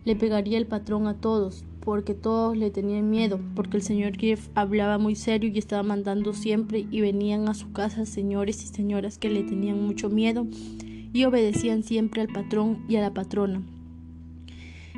le 0.06 0.14
pegaría 0.14 0.56
el 0.56 0.66
patrón 0.66 1.08
a 1.08 1.20
todos, 1.20 1.64
porque 1.80 2.14
todos 2.14 2.56
le 2.56 2.70
tenían 2.70 3.10
miedo, 3.10 3.40
porque 3.56 3.76
el 3.76 3.82
señor 3.82 4.12
Grief 4.12 4.48
hablaba 4.54 4.98
muy 4.98 5.16
serio 5.16 5.50
y 5.52 5.58
estaba 5.58 5.82
mandando 5.82 6.32
siempre 6.32 6.86
y 6.90 7.00
venían 7.00 7.48
a 7.48 7.54
su 7.54 7.72
casa 7.72 8.06
señores 8.06 8.62
y 8.62 8.68
señoras 8.68 9.18
que 9.18 9.30
le 9.30 9.42
tenían 9.42 9.84
mucho 9.84 10.08
miedo 10.08 10.46
y 11.12 11.24
obedecían 11.24 11.82
siempre 11.82 12.22
al 12.22 12.28
patrón 12.28 12.84
y 12.88 12.96
a 12.96 13.00
la 13.00 13.12
patrona. 13.12 13.62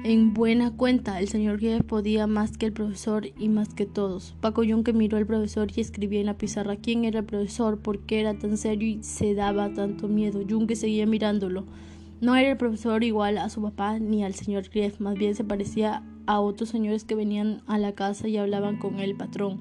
En 0.05 0.35
buena 0.35 0.77
cuenta, 0.77 1.19
el 1.21 1.29
señor 1.29 1.57
Grief 1.57 1.83
podía 1.85 2.27
más 2.27 2.59
que 2.59 2.67
el 2.67 2.73
profesor 2.73 3.29
y 3.39 3.49
más 3.49 3.73
que 3.73 3.87
todos. 3.87 4.35
Paco 4.43 4.63
que 4.85 4.93
miró 4.93 5.17
al 5.17 5.27
profesor 5.27 5.69
y 5.75 5.81
escribía 5.81 6.21
en 6.21 6.27
la 6.27 6.37
pizarra 6.37 6.77
quién 6.77 7.07
era 7.07 7.21
el 7.21 7.25
profesor, 7.25 7.79
por 7.79 8.01
qué 8.01 8.21
era 8.21 8.39
tan 8.39 8.59
serio 8.59 8.87
y 8.87 9.03
se 9.03 9.35
daba 9.35 9.73
tanto 9.73 10.07
miedo. 10.07 10.41
Junque 10.49 10.77
seguía 10.77 11.07
mirándolo. 11.07 11.65
No 12.21 12.35
era 12.35 12.51
el 12.51 12.57
profesor 12.57 13.05
igual 13.05 13.39
a 13.39 13.49
su 13.49 13.63
papá 13.63 14.01
ni 14.01 14.25
al 14.25 14.35
señor 14.35 14.69
Grief, 14.71 14.99
más 14.99 15.15
bien 15.15 15.37
se 15.37 15.45
parecía 15.45 16.03
a 16.27 16.41
otros 16.41 16.69
señores 16.69 17.05
que 17.05 17.15
venían 17.15 17.63
a 17.69 17.79
la 17.79 17.93
casa 17.93 18.27
y 18.27 18.37
hablaban 18.37 18.77
con 18.77 18.99
el 18.99 19.15
patrón. 19.15 19.61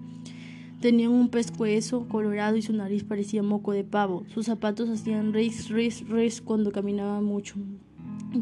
Tenían 0.81 1.11
un 1.11 1.29
pescuezo 1.29 2.07
colorado 2.07 2.57
y 2.57 2.63
su 2.63 2.73
nariz 2.73 3.03
parecía 3.03 3.43
moco 3.43 3.73
de 3.73 3.83
pavo. 3.83 4.23
Sus 4.33 4.47
zapatos 4.47 4.89
hacían 4.89 5.33
ris, 5.33 5.69
ris, 5.69 6.09
ris 6.09 6.41
cuando 6.41 6.71
caminaba 6.71 7.21
mucho. 7.21 7.57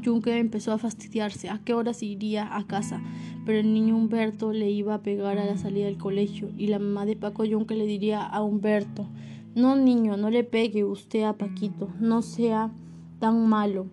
Juncker 0.03 0.37
empezó 0.37 0.71
a 0.71 0.77
fastidiarse. 0.77 1.49
¿A 1.49 1.59
qué 1.65 1.73
horas 1.73 2.01
iría 2.01 2.55
a 2.55 2.65
casa? 2.65 3.01
Pero 3.45 3.59
el 3.59 3.73
niño 3.73 3.97
Humberto 3.97 4.53
le 4.53 4.71
iba 4.71 4.93
a 4.93 5.01
pegar 5.03 5.39
a 5.39 5.45
la 5.45 5.57
salida 5.57 5.87
del 5.87 5.97
colegio 5.97 6.51
y 6.57 6.67
la 6.67 6.79
mamá 6.79 7.05
de 7.05 7.17
Paco 7.17 7.43
Juncker 7.45 7.77
le 7.77 7.85
diría 7.85 8.23
a 8.23 8.41
Humberto: 8.41 9.07
No, 9.55 9.75
niño, 9.75 10.15
no 10.15 10.29
le 10.29 10.45
pegue 10.45 10.85
usted 10.85 11.23
a 11.23 11.33
Paquito, 11.33 11.89
no 11.99 12.21
sea 12.21 12.71
tan 13.19 13.47
malo 13.47 13.87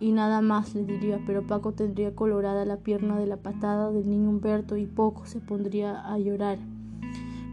y 0.00 0.12
nada 0.12 0.40
más 0.40 0.74
le 0.74 0.84
diría, 0.84 1.20
pero 1.26 1.46
Paco 1.46 1.72
tendría 1.72 2.14
colorada 2.14 2.64
la 2.64 2.76
pierna 2.76 3.18
de 3.18 3.26
la 3.26 3.36
patada 3.36 3.90
del 3.90 4.08
niño 4.08 4.30
Humberto 4.30 4.76
y 4.76 4.86
poco 4.86 5.26
se 5.26 5.40
pondría 5.40 6.00
a 6.00 6.18
llorar. 6.18 6.58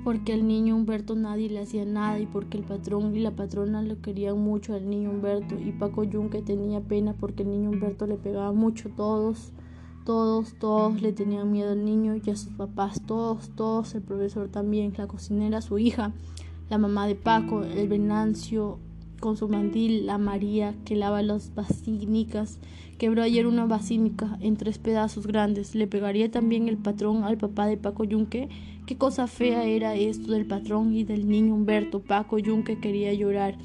Porque 0.03 0.34
al 0.34 0.47
niño 0.47 0.75
Humberto 0.75 1.15
nadie 1.15 1.49
le 1.49 1.62
hacía 1.62 1.84
nada 1.86 2.19
y 2.19 2.27
porque 2.27 2.58
el 2.58 2.63
patrón 2.63 3.15
y 3.15 3.19
la 3.19 3.31
patrona 3.31 3.81
lo 3.81 3.99
querían 4.01 4.38
mucho 4.38 4.75
al 4.75 4.88
niño 4.88 5.10
Humberto 5.10 5.55
y 5.60 5.71
Paco 5.71 6.03
Yunque 6.03 6.43
tenía 6.43 6.81
pena 6.81 7.15
porque 7.19 7.41
el 7.41 7.49
niño 7.49 7.71
Humberto 7.71 8.05
le 8.05 8.15
pegaba 8.15 8.51
mucho. 8.51 8.89
Todos, 8.95 9.51
todos, 10.05 10.53
todos 10.60 11.01
le 11.01 11.12
tenían 11.12 11.51
miedo 11.51 11.71
al 11.71 11.84
niño 11.84 12.15
y 12.23 12.29
a 12.29 12.36
sus 12.36 12.53
papás, 12.53 13.01
todos, 13.08 13.49
todos, 13.55 13.95
el 13.95 14.03
profesor 14.03 14.49
también, 14.49 14.93
la 14.95 15.08
cocinera, 15.08 15.62
su 15.62 15.79
hija, 15.79 16.13
la 16.69 16.77
mamá 16.77 17.08
de 17.08 17.15
Paco, 17.15 17.63
el 17.63 17.88
Venancio, 17.88 18.77
con 19.19 19.38
su 19.38 19.47
mandil 19.47 20.06
la 20.06 20.17
María 20.17 20.75
que 20.86 20.95
lava 20.95 21.21
las 21.21 21.54
basílicas. 21.54 22.60
Quebró 22.97 23.23
ayer 23.23 23.47
una 23.47 23.65
basílica 23.65 24.38
en 24.41 24.56
tres 24.56 24.78
pedazos 24.78 25.28
grandes. 25.28 25.75
Le 25.75 25.88
pegaría 25.88 26.32
también 26.32 26.69
el 26.69 26.78
patrón 26.78 27.23
al 27.23 27.38
papá 27.38 27.67
de 27.67 27.78
Paco 27.78 28.04
Yunque. 28.04 28.49
Qué 28.86 28.97
cosa 28.97 29.28
fea 29.28 29.65
era 29.65 29.95
esto 29.95 30.32
del 30.32 30.45
patrón 30.45 30.93
y 30.93 31.04
del 31.04 31.28
niño 31.28 31.54
Humberto. 31.56 31.99
Paco 31.99 32.38
Yunque 32.38 32.80
quería 32.80 33.13
llorar. 33.13 33.58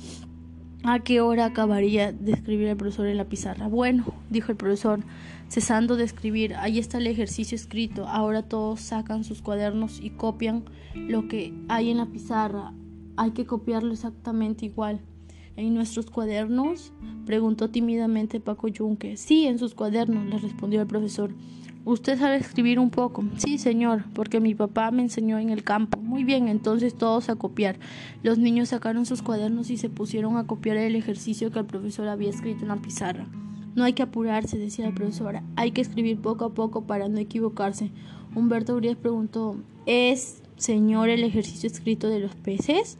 ¿A 0.82 1.00
qué 1.00 1.20
hora 1.20 1.44
acabaría 1.44 2.10
de 2.10 2.32
escribir 2.32 2.68
el 2.68 2.76
profesor 2.76 3.06
en 3.06 3.18
la 3.18 3.28
pizarra? 3.28 3.68
Bueno, 3.68 4.06
dijo 4.30 4.50
el 4.50 4.56
profesor, 4.56 5.00
cesando 5.48 5.96
de 5.96 6.04
escribir, 6.04 6.54
ahí 6.54 6.78
está 6.78 6.96
el 6.96 7.06
ejercicio 7.06 7.54
escrito. 7.54 8.08
Ahora 8.08 8.42
todos 8.42 8.80
sacan 8.80 9.22
sus 9.22 9.42
cuadernos 9.42 10.00
y 10.00 10.08
copian 10.10 10.64
lo 10.94 11.28
que 11.28 11.52
hay 11.68 11.90
en 11.90 11.98
la 11.98 12.06
pizarra. 12.06 12.72
Hay 13.16 13.32
que 13.32 13.44
copiarlo 13.44 13.92
exactamente 13.92 14.64
igual. 14.64 15.00
¿En 15.60 15.74
nuestros 15.74 16.06
cuadernos? 16.06 16.90
preguntó 17.26 17.68
tímidamente 17.68 18.40
Paco 18.40 18.68
Yunque. 18.68 19.18
Sí, 19.18 19.44
en 19.44 19.58
sus 19.58 19.74
cuadernos, 19.74 20.24
le 20.24 20.38
respondió 20.38 20.80
el 20.80 20.86
profesor. 20.86 21.34
¿Usted 21.84 22.18
sabe 22.18 22.36
escribir 22.36 22.78
un 22.78 22.88
poco? 22.88 23.24
Sí, 23.36 23.58
señor, 23.58 24.04
porque 24.14 24.40
mi 24.40 24.54
papá 24.54 24.90
me 24.90 25.02
enseñó 25.02 25.38
en 25.38 25.50
el 25.50 25.62
campo. 25.62 25.98
Muy 26.00 26.24
bien, 26.24 26.48
entonces 26.48 26.94
todos 26.94 27.28
a 27.28 27.36
copiar. 27.36 27.78
Los 28.22 28.38
niños 28.38 28.70
sacaron 28.70 29.04
sus 29.04 29.20
cuadernos 29.20 29.68
y 29.68 29.76
se 29.76 29.90
pusieron 29.90 30.38
a 30.38 30.46
copiar 30.46 30.78
el 30.78 30.96
ejercicio 30.96 31.50
que 31.50 31.58
el 31.58 31.66
profesor 31.66 32.08
había 32.08 32.30
escrito 32.30 32.62
en 32.62 32.68
la 32.68 32.76
pizarra. 32.76 33.26
No 33.74 33.84
hay 33.84 33.92
que 33.92 34.02
apurarse, 34.02 34.56
decía 34.56 34.88
la 34.88 34.94
profesora. 34.94 35.42
Hay 35.56 35.72
que 35.72 35.82
escribir 35.82 36.22
poco 36.22 36.46
a 36.46 36.54
poco 36.54 36.86
para 36.86 37.08
no 37.08 37.18
equivocarse. 37.18 37.90
Humberto 38.34 38.74
Urias 38.74 38.96
preguntó, 38.96 39.56
¿es, 39.84 40.42
señor, 40.56 41.10
el 41.10 41.22
ejercicio 41.22 41.66
escrito 41.66 42.08
de 42.08 42.20
los 42.20 42.34
peces? 42.34 42.96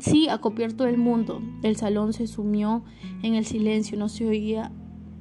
Sí, 0.00 0.28
a 0.28 0.38
todo 0.38 0.86
el 0.86 0.98
mundo. 0.98 1.40
El 1.62 1.76
salón 1.76 2.12
se 2.12 2.26
sumió 2.26 2.82
en 3.22 3.34
el 3.34 3.46
silencio, 3.46 3.98
no 3.98 4.08
se 4.08 4.26
oía 4.26 4.70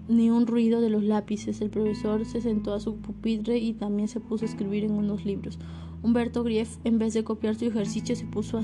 ni 0.07 0.29
un 0.29 0.47
ruido 0.47 0.81
de 0.81 0.89
los 0.89 1.03
lápices. 1.03 1.61
El 1.61 1.69
profesor 1.69 2.25
se 2.25 2.41
sentó 2.41 2.73
a 2.73 2.79
su 2.79 2.97
pupitre 2.97 3.57
y 3.57 3.73
también 3.73 4.07
se 4.07 4.19
puso 4.19 4.45
a 4.45 4.47
escribir 4.47 4.83
en 4.83 4.91
unos 4.91 5.25
libros. 5.25 5.59
Humberto 6.03 6.43
Grief, 6.43 6.77
en 6.83 6.99
vez 6.99 7.13
de 7.13 7.23
copiar 7.23 7.55
su 7.55 7.65
ejercicio, 7.65 8.15
se 8.15 8.25
puso 8.25 8.61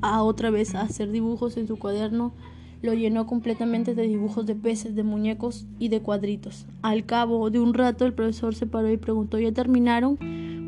a, 0.00 0.22
otra 0.22 0.50
vez 0.50 0.74
a 0.74 0.82
hacer 0.82 1.10
dibujos 1.10 1.56
en 1.56 1.66
su 1.66 1.78
cuaderno. 1.78 2.32
Lo 2.80 2.94
llenó 2.94 3.26
completamente 3.26 3.94
de 3.94 4.06
dibujos 4.06 4.46
de 4.46 4.54
peces, 4.54 4.94
de 4.94 5.02
muñecos 5.02 5.66
y 5.78 5.88
de 5.88 6.00
cuadritos. 6.00 6.66
Al 6.82 7.06
cabo 7.06 7.50
de 7.50 7.58
un 7.58 7.74
rato, 7.74 8.04
el 8.06 8.14
profesor 8.14 8.54
se 8.54 8.66
paró 8.66 8.90
y 8.90 8.98
preguntó: 8.98 9.38
¿Ya 9.38 9.52
terminaron? 9.52 10.18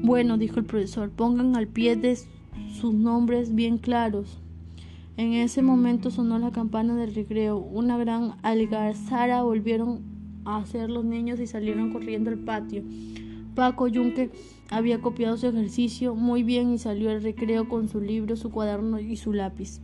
Bueno, 0.03 0.39
dijo 0.39 0.59
el 0.59 0.67
profesor, 0.67 1.11
pongan 1.11 1.57
al 1.57 1.67
pie 1.67 1.97
de 1.97 2.19
sus 2.81 2.95
nombres 2.95 3.55
bien 3.55 3.79
claros. 3.79 4.39
En 5.17 5.33
ese 5.33 5.63
momento 5.63 6.11
sonó 6.11 6.39
la 6.39 6.51
campana 6.51 6.95
del 6.95 7.15
recreo. 7.15 7.57
Una 7.57 7.97
gran 7.97 8.35
algarzara 8.43 9.43
volvieron 9.43 10.03
a 10.45 10.59
hacer 10.59 10.91
los 10.91 11.07
niños 11.07 11.41
y 11.41 11.47
salieron 11.47 11.91
corriendo 11.91 12.31
al 12.31 12.39
patio. 12.39 12.83
Paco 13.55 13.89
Yunque 13.89 14.31
había 14.69 15.01
copiado 15.01 15.39
su 15.39 15.47
ejercicio 15.47 16.15
muy 16.15 16.43
bien 16.43 16.71
y 16.71 16.79
salió 16.79 17.11
al 17.11 17.23
recreo 17.23 17.67
con 17.67 17.89
su 17.89 18.03
libro, 18.03 18.37
su 18.37 18.51
cuaderno 18.51 19.01
y 19.01 19.17
su 19.17 19.33
lápiz. 19.33 19.81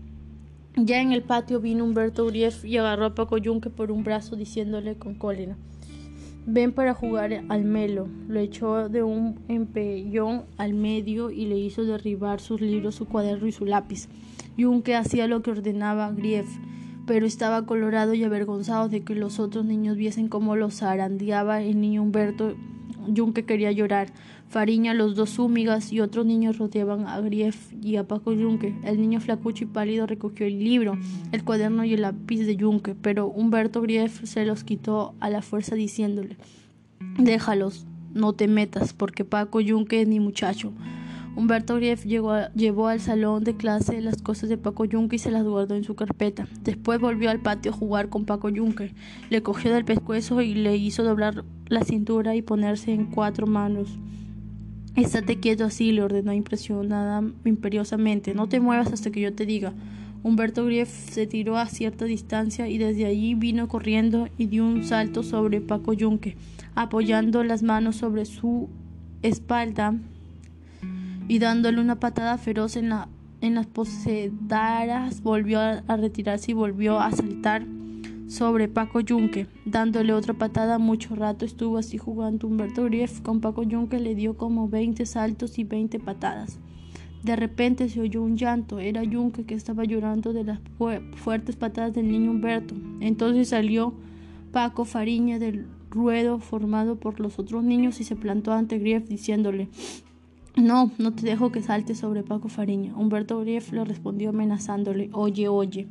Ya 0.77 1.01
en 1.01 1.13
el 1.13 1.23
patio 1.23 1.61
vino 1.61 1.85
Humberto 1.85 2.27
Urief 2.27 2.65
y 2.67 2.77
agarró 2.77 3.07
a 3.07 3.15
Paco 3.15 3.39
Yunque 3.39 3.71
por 3.71 3.91
un 3.91 4.05
brazo 4.05 4.37
diciéndole 4.37 4.97
con 4.97 5.15
cólera 5.15 5.57
Ven 6.45 6.73
para 6.73 6.93
jugar 6.93 7.45
al 7.49 7.65
melo. 7.65 8.09
Lo 8.29 8.41
echó 8.41 8.89
de 8.89 9.03
un 9.03 9.39
empellón 9.49 10.43
al 10.59 10.75
medio 10.75 11.31
y 11.31 11.47
le 11.47 11.57
hizo 11.57 11.85
derribar 11.85 12.41
sus 12.41 12.61
libros, 12.61 12.97
su 12.97 13.07
cuaderno 13.07 13.47
y 13.47 13.53
su 13.53 13.65
lápiz. 13.65 14.09
Yunque 14.57 14.97
hacía 14.97 15.27
lo 15.27 15.43
que 15.43 15.51
ordenaba 15.51 16.13
Grief, 16.13 16.47
pero 17.07 17.27
estaba 17.27 17.67
colorado 17.67 18.15
y 18.15 18.25
avergonzado 18.25 18.89
de 18.89 19.03
que 19.03 19.15
los 19.15 19.41
otros 19.41 19.65
niños 19.65 19.97
viesen 19.97 20.29
cómo 20.29 20.57
lo 20.57 20.71
zarandeaba 20.71 21.63
el 21.63 21.81
niño 21.81 22.03
Humberto. 22.03 22.55
Yunque 23.09 23.45
quería 23.45 23.73
llorar. 23.73 24.13
Fariña, 24.49 24.93
los 24.93 25.17
dos 25.17 25.31
súmigas 25.31 25.93
y 25.93 26.01
otros 26.01 26.27
niños 26.27 26.59
rodeaban 26.59 27.07
a 27.07 27.19
Grief 27.21 27.73
y 27.83 27.97
a 27.97 28.07
Paco 28.07 28.33
Yunque. 28.33 28.75
El 28.85 29.01
niño 29.01 29.19
flacucho 29.19 29.65
y 29.65 29.67
pálido 29.67 30.07
recogió 30.07 30.47
el 30.47 30.63
libro, 30.63 30.99
el 31.33 31.43
cuaderno 31.43 31.85
y 31.85 31.95
el 31.95 32.03
lápiz 32.03 32.45
de 32.45 32.57
Yunque, 32.57 32.95
pero 32.95 33.27
Humberto 33.29 33.81
Grief 33.81 34.23
se 34.25 34.45
los 34.45 34.63
quitó 34.63 35.15
a 35.21 35.31
la 35.31 35.41
fuerza 35.41 35.75
diciéndole 35.75 36.37
Déjalos, 37.19 37.87
no 38.15 38.35
te 38.35 38.47
metas, 38.47 38.93
porque 38.93 39.25
Paco 39.25 39.61
Yunque 39.61 40.03
es 40.03 40.09
mi 40.09 40.21
muchacho. 40.21 40.73
Humberto 41.35 41.77
Grief 41.77 42.05
llevó 42.05 42.89
al 42.89 43.01
salón 43.01 43.43
de 43.43 43.57
clase 43.57 44.03
las 44.03 44.21
cosas 44.21 44.51
de 44.51 44.59
Paco 44.59 44.85
Yunque 44.85 45.17
y 45.17 45.19
se 45.19 45.31
las 45.31 45.45
guardó 45.45 45.75
en 45.75 45.83
su 45.83 45.95
carpeta. 45.95 46.47
Después 46.63 47.01
volvió 47.01 47.31
al 47.31 47.41
patio 47.41 47.73
a 47.73 47.75
jugar 47.75 48.11
con 48.11 48.27
Paco 48.27 48.51
Yunque. 48.51 48.93
Le 49.31 49.43
cogió 49.43 49.73
del 49.73 49.87
pescuezo 49.87 50.43
y 50.43 50.55
le 50.55 50.77
hizo 50.77 51.03
doblar 51.03 51.45
la 51.69 51.85
cintura 51.85 52.37
y 52.37 52.43
ponerse 52.43 52.93
en 52.93 53.07
cuatro 53.07 53.47
manos. 53.47 53.89
Estate 54.95 55.41
quieto 55.41 55.65
así, 55.65 55.91
le 55.91 56.03
ordenó 56.03 56.35
impresionada 56.35 57.23
imperiosamente. 57.47 58.35
No 58.35 58.49
te 58.51 58.61
muevas 58.61 58.93
hasta 58.93 59.11
que 59.11 59.23
yo 59.23 59.33
te 59.33 59.47
diga. 59.47 59.73
Humberto 60.23 60.67
Grief 60.67 60.91
se 60.91 61.27
tiró 61.27 61.57
a 61.57 61.67
cierta 61.67 62.05
distancia 62.05 62.69
y 62.69 62.77
desde 62.77 63.07
allí 63.07 63.35
vino 63.35 63.69
corriendo 63.69 64.29
y 64.37 64.47
dio 64.47 64.67
un 64.67 64.85
salto 64.85 65.23
sobre 65.23 65.63
Paco 65.63 65.95
Yunque, 65.95 66.37
apoyando 66.75 67.43
las 67.43 67.63
manos 67.63 67.97
sobre 67.97 68.27
su 68.27 68.69
espalda 69.23 69.95
y 71.29 71.39
dándole 71.39 71.81
una 71.81 72.01
patada 72.01 72.39
feroz 72.39 72.77
en, 72.77 72.91
la, 72.91 73.09
en 73.41 73.55
las 73.55 73.67
posedaras, 73.67 75.23
volvió 75.23 75.61
a 75.61 75.97
retirarse 75.97 76.53
y 76.53 76.55
volvió 76.55 77.01
a 77.01 77.11
saltar 77.13 77.65
sobre 78.33 78.67
Paco 78.67 79.01
Yunque, 79.01 79.47
dándole 79.67 80.15
otra 80.15 80.33
patada. 80.33 80.79
Mucho 80.79 81.15
rato 81.15 81.45
estuvo 81.45 81.77
así 81.77 81.99
jugando 81.99 82.47
Humberto 82.47 82.85
Grief 82.85 83.21
con 83.21 83.43
Paco 83.43 83.63
Yunque, 83.63 84.01
le 84.01 84.15
dio 84.15 84.39
como 84.39 84.69
20 84.69 85.05
saltos 85.05 85.59
y 85.59 85.65
20 85.65 86.01
patadas. 86.01 86.59
De 87.23 87.37
repente 87.37 87.91
se 87.91 88.01
oyó 88.01 88.23
un 88.23 88.39
llanto, 88.39 88.79
era 88.79 89.05
Yunque 89.05 89.45
que 89.45 89.55
estaba 89.55 89.85
llorando 89.85 90.33
de 90.33 90.45
las 90.45 90.61
fuertes 91.15 91.57
patadas 91.57 91.93
del 91.93 92.11
niño 92.11 92.31
Humberto. 92.31 92.75
Entonces 93.01 93.51
salió 93.51 93.95
Paco 94.51 94.87
Fariña 94.87 95.39
del 95.39 95.67
ruedo 95.91 96.39
formado 96.39 96.97
por 96.97 97.21
los 97.21 97.39
otros 97.39 97.63
niños 97.63 98.01
y 98.01 98.05
se 98.05 98.17
plantó 98.17 98.53
ante 98.53 98.79
Grief 98.79 99.09
diciéndole 99.09 99.69
No, 100.57 100.91
no 100.99 101.13
te 101.13 101.23
dejo 101.23 101.51
que 101.51 101.63
salte 101.63 101.95
sobre 101.95 102.23
Paco 102.23 102.49
Fariña. 102.49 102.95
Humberto 102.95 103.41
Grief 103.41 103.73
le 103.73 103.85
respondió 103.85 104.31
amenazándole 104.31 105.09
Oye, 105.13 105.49
oye. 105.49 105.89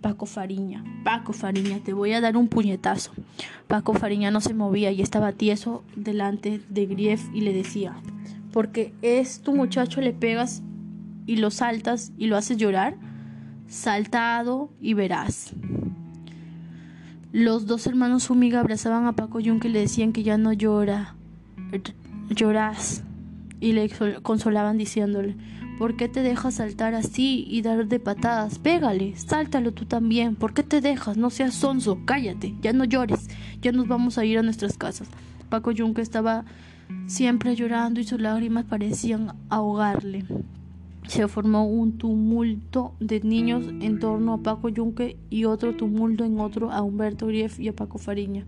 Paco 0.00 0.26
Fariña, 0.26 0.84
Paco 1.02 1.32
Fariña, 1.32 1.80
te 1.80 1.92
voy 1.92 2.12
a 2.12 2.20
dar 2.20 2.36
un 2.36 2.46
puñetazo. 2.46 3.10
Paco 3.66 3.94
Fariña 3.94 4.30
no 4.30 4.40
se 4.40 4.54
movía 4.54 4.92
y 4.92 5.02
estaba 5.02 5.32
tieso 5.32 5.82
delante 5.96 6.60
de 6.68 6.86
Grief 6.86 7.28
y 7.34 7.40
le 7.40 7.52
decía, 7.52 7.96
porque 8.52 8.94
es 9.02 9.40
tu 9.40 9.52
muchacho, 9.52 10.00
le 10.00 10.12
pegas 10.12 10.62
y 11.26 11.36
lo 11.36 11.50
saltas 11.50 12.12
y 12.16 12.28
lo 12.28 12.36
haces 12.36 12.58
llorar, 12.58 12.96
saltado 13.66 14.70
y 14.80 14.94
verás. 14.94 15.52
Los 17.32 17.66
dos 17.66 17.86
hermanos 17.86 18.28
Fumiga 18.28 18.60
abrazaban 18.60 19.06
a 19.06 19.14
Paco 19.14 19.40
Yunque 19.40 19.68
y 19.68 19.72
le 19.72 19.80
decían 19.80 20.12
que 20.12 20.22
ya 20.22 20.38
no 20.38 20.52
llora, 20.52 21.16
lloras, 22.30 23.02
y 23.60 23.72
le 23.72 23.90
consolaban 24.22 24.78
diciéndole, 24.78 25.36
¿Por 25.78 25.94
qué 25.94 26.08
te 26.08 26.24
dejas 26.24 26.54
saltar 26.54 26.94
así 26.94 27.46
y 27.48 27.62
dar 27.62 27.86
de 27.86 28.00
patadas? 28.00 28.58
Pégale, 28.58 29.14
sáltalo 29.16 29.70
tú 29.70 29.84
también. 29.84 30.34
¿Por 30.34 30.52
qué 30.52 30.64
te 30.64 30.80
dejas? 30.80 31.16
No 31.16 31.30
seas 31.30 31.54
sonso, 31.54 32.00
cállate, 32.04 32.56
ya 32.60 32.72
no 32.72 32.84
llores, 32.84 33.28
ya 33.62 33.70
nos 33.70 33.86
vamos 33.86 34.18
a 34.18 34.24
ir 34.24 34.38
a 34.38 34.42
nuestras 34.42 34.76
casas. 34.76 35.08
Paco 35.48 35.70
Yunque 35.70 36.02
estaba 36.02 36.44
siempre 37.06 37.54
llorando 37.54 38.00
y 38.00 38.04
sus 38.04 38.20
lágrimas 38.20 38.64
parecían 38.64 39.34
ahogarle. 39.50 40.24
Se 41.06 41.28
formó 41.28 41.64
un 41.64 41.96
tumulto 41.96 42.94
de 42.98 43.20
niños 43.20 43.66
en 43.80 44.00
torno 44.00 44.34
a 44.34 44.42
Paco 44.42 44.70
Yunque 44.70 45.16
y 45.30 45.44
otro 45.44 45.76
tumulto 45.76 46.24
en 46.24 46.40
otro 46.40 46.72
a 46.72 46.82
Humberto 46.82 47.28
Grief 47.28 47.60
y 47.60 47.68
a 47.68 47.72
Paco 47.72 47.98
Fariña. 47.98 48.46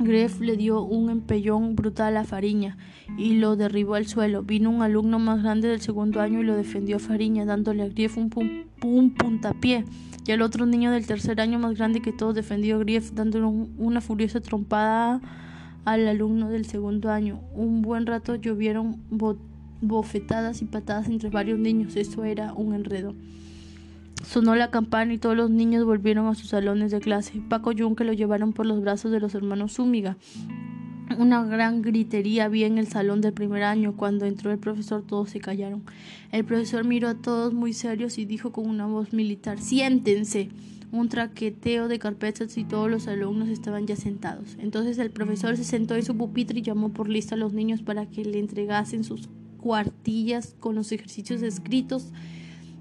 Greff 0.00 0.40
le 0.40 0.56
dio 0.56 0.82
un 0.82 1.10
empellón 1.10 1.74
brutal 1.74 2.16
a 2.16 2.24
Fariña 2.24 2.76
y 3.16 3.34
lo 3.34 3.56
derribó 3.56 3.94
al 3.94 4.06
suelo. 4.06 4.42
Vino 4.42 4.70
un 4.70 4.82
alumno 4.82 5.18
más 5.18 5.42
grande 5.42 5.66
del 5.68 5.80
segundo 5.80 6.20
año 6.20 6.40
y 6.40 6.44
lo 6.44 6.56
defendió 6.56 6.96
a 6.96 7.00
Fariña, 7.00 7.44
dándole 7.44 7.82
a 7.82 7.88
Grief 7.88 8.16
un, 8.16 8.30
puntapié. 9.16 9.84
Y 10.24 10.30
el 10.30 10.42
otro 10.42 10.66
niño 10.66 10.92
del 10.92 11.06
tercer 11.06 11.40
año, 11.40 11.58
más 11.58 11.76
grande 11.76 12.00
que 12.00 12.12
todos, 12.12 12.34
defendió 12.34 12.76
a 12.76 12.78
Grief, 12.78 13.12
dándole 13.12 13.46
una 13.46 14.00
furiosa 14.00 14.40
trompada 14.40 15.20
al 15.84 16.06
alumno 16.06 16.48
del 16.48 16.66
segundo 16.66 17.10
año. 17.10 17.40
Un 17.54 17.82
buen 17.82 18.06
rato 18.06 18.36
llovieron 18.36 19.02
bofetadas 19.80 20.62
y 20.62 20.66
patadas 20.66 21.08
entre 21.08 21.30
varios 21.30 21.58
niños. 21.58 21.96
Eso 21.96 22.22
era 22.24 22.52
un 22.52 22.72
enredo. 22.72 23.14
Sonó 24.24 24.54
la 24.54 24.70
campana 24.70 25.14
y 25.14 25.18
todos 25.18 25.36
los 25.36 25.50
niños 25.50 25.84
volvieron 25.84 26.26
a 26.26 26.34
sus 26.34 26.50
salones 26.50 26.90
de 26.90 27.00
clase. 27.00 27.40
Paco 27.48 27.72
Yunque 27.72 28.04
lo 28.04 28.12
llevaron 28.12 28.52
por 28.52 28.66
los 28.66 28.80
brazos 28.80 29.10
de 29.10 29.20
los 29.20 29.34
hermanos 29.34 29.74
Zúñiga. 29.74 30.16
Una 31.16 31.42
gran 31.44 31.80
gritería 31.80 32.44
había 32.44 32.66
en 32.66 32.76
el 32.76 32.86
salón 32.86 33.20
del 33.20 33.32
primer 33.32 33.62
año. 33.62 33.96
Cuando 33.96 34.26
entró 34.26 34.52
el 34.52 34.58
profesor 34.58 35.02
todos 35.02 35.30
se 35.30 35.40
callaron. 35.40 35.82
El 36.32 36.44
profesor 36.44 36.84
miró 36.84 37.08
a 37.08 37.14
todos 37.14 37.54
muy 37.54 37.72
serios 37.72 38.18
y 38.18 38.26
dijo 38.26 38.52
con 38.52 38.68
una 38.68 38.86
voz 38.86 39.12
militar 39.12 39.58
Siéntense. 39.58 40.50
Un 40.90 41.08
traqueteo 41.08 41.88
de 41.88 41.98
carpetas 41.98 42.56
y 42.56 42.64
todos 42.64 42.90
los 42.90 43.08
alumnos 43.08 43.48
estaban 43.48 43.86
ya 43.86 43.96
sentados. 43.96 44.56
Entonces 44.58 44.98
el 44.98 45.10
profesor 45.10 45.56
se 45.56 45.64
sentó 45.64 45.94
en 45.94 46.04
su 46.04 46.16
pupitre 46.16 46.60
y 46.60 46.62
llamó 46.62 46.90
por 46.90 47.08
lista 47.08 47.34
a 47.34 47.38
los 47.38 47.52
niños 47.52 47.82
para 47.82 48.06
que 48.06 48.24
le 48.24 48.38
entregasen 48.38 49.04
sus 49.04 49.28
cuartillas 49.58 50.54
con 50.60 50.74
los 50.74 50.92
ejercicios 50.92 51.42
escritos 51.42 52.12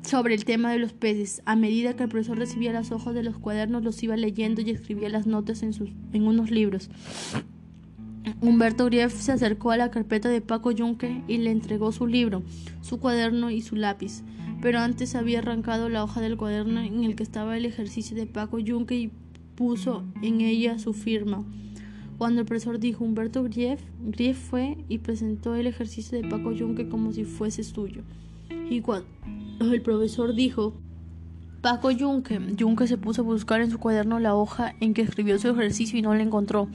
sobre 0.01 0.33
el 0.33 0.45
tema 0.45 0.71
de 0.71 0.79
los 0.79 0.93
peces. 0.93 1.41
A 1.45 1.55
medida 1.55 1.95
que 1.95 2.03
el 2.03 2.09
profesor 2.09 2.37
recibía 2.37 2.71
las 2.73 2.91
hojas 2.91 3.13
de 3.13 3.23
los 3.23 3.37
cuadernos, 3.37 3.83
los 3.83 4.01
iba 4.03 4.15
leyendo 4.15 4.61
y 4.61 4.69
escribía 4.69 5.09
las 5.09 5.27
notas 5.27 5.63
en, 5.63 5.73
sus, 5.73 5.89
en 6.13 6.27
unos 6.27 6.51
libros. 6.51 6.89
Humberto 8.41 8.85
Grief 8.85 9.13
se 9.13 9.31
acercó 9.31 9.71
a 9.71 9.77
la 9.77 9.89
carpeta 9.89 10.29
de 10.29 10.41
Paco 10.41 10.71
Yunque 10.71 11.23
y 11.27 11.37
le 11.37 11.51
entregó 11.51 11.91
su 11.91 12.07
libro, 12.07 12.43
su 12.81 12.99
cuaderno 12.99 13.49
y 13.49 13.61
su 13.61 13.75
lápiz. 13.75 14.23
Pero 14.61 14.79
antes 14.79 15.15
había 15.15 15.39
arrancado 15.39 15.89
la 15.89 16.03
hoja 16.03 16.19
del 16.19 16.37
cuaderno 16.37 16.81
en 16.81 17.03
el 17.03 17.15
que 17.15 17.23
estaba 17.23 17.57
el 17.57 17.65
ejercicio 17.65 18.15
de 18.15 18.25
Paco 18.25 18.59
Yunque 18.59 18.95
y 18.95 19.11
puso 19.55 20.03
en 20.21 20.41
ella 20.41 20.77
su 20.79 20.93
firma. 20.93 21.43
Cuando 22.17 22.41
el 22.41 22.47
profesor 22.47 22.79
dijo 22.79 23.03
Humberto 23.03 23.43
Grief, 23.43 23.79
Grief 24.01 24.37
fue 24.37 24.77
y 24.89 24.99
presentó 24.99 25.55
el 25.55 25.67
ejercicio 25.67 26.19
de 26.19 26.27
Paco 26.27 26.51
Yunque 26.51 26.89
como 26.89 27.13
si 27.13 27.25
fuese 27.25 27.63
suyo. 27.63 28.01
Y 28.69 28.81
cuando 28.81 29.07
el 29.59 29.81
profesor 29.81 30.33
dijo, 30.33 30.73
Paco 31.61 31.91
Yunque. 31.91 32.39
Yunque 32.55 32.87
se 32.87 32.97
puso 32.97 33.21
a 33.21 33.25
buscar 33.25 33.61
en 33.61 33.71
su 33.71 33.79
cuaderno 33.79 34.19
la 34.19 34.35
hoja 34.35 34.73
en 34.79 34.93
que 34.93 35.01
escribió 35.01 35.39
su 35.39 35.49
ejercicio 35.49 35.97
y 35.97 36.01
no 36.01 36.13
la 36.13 36.23
encontró. 36.23 36.69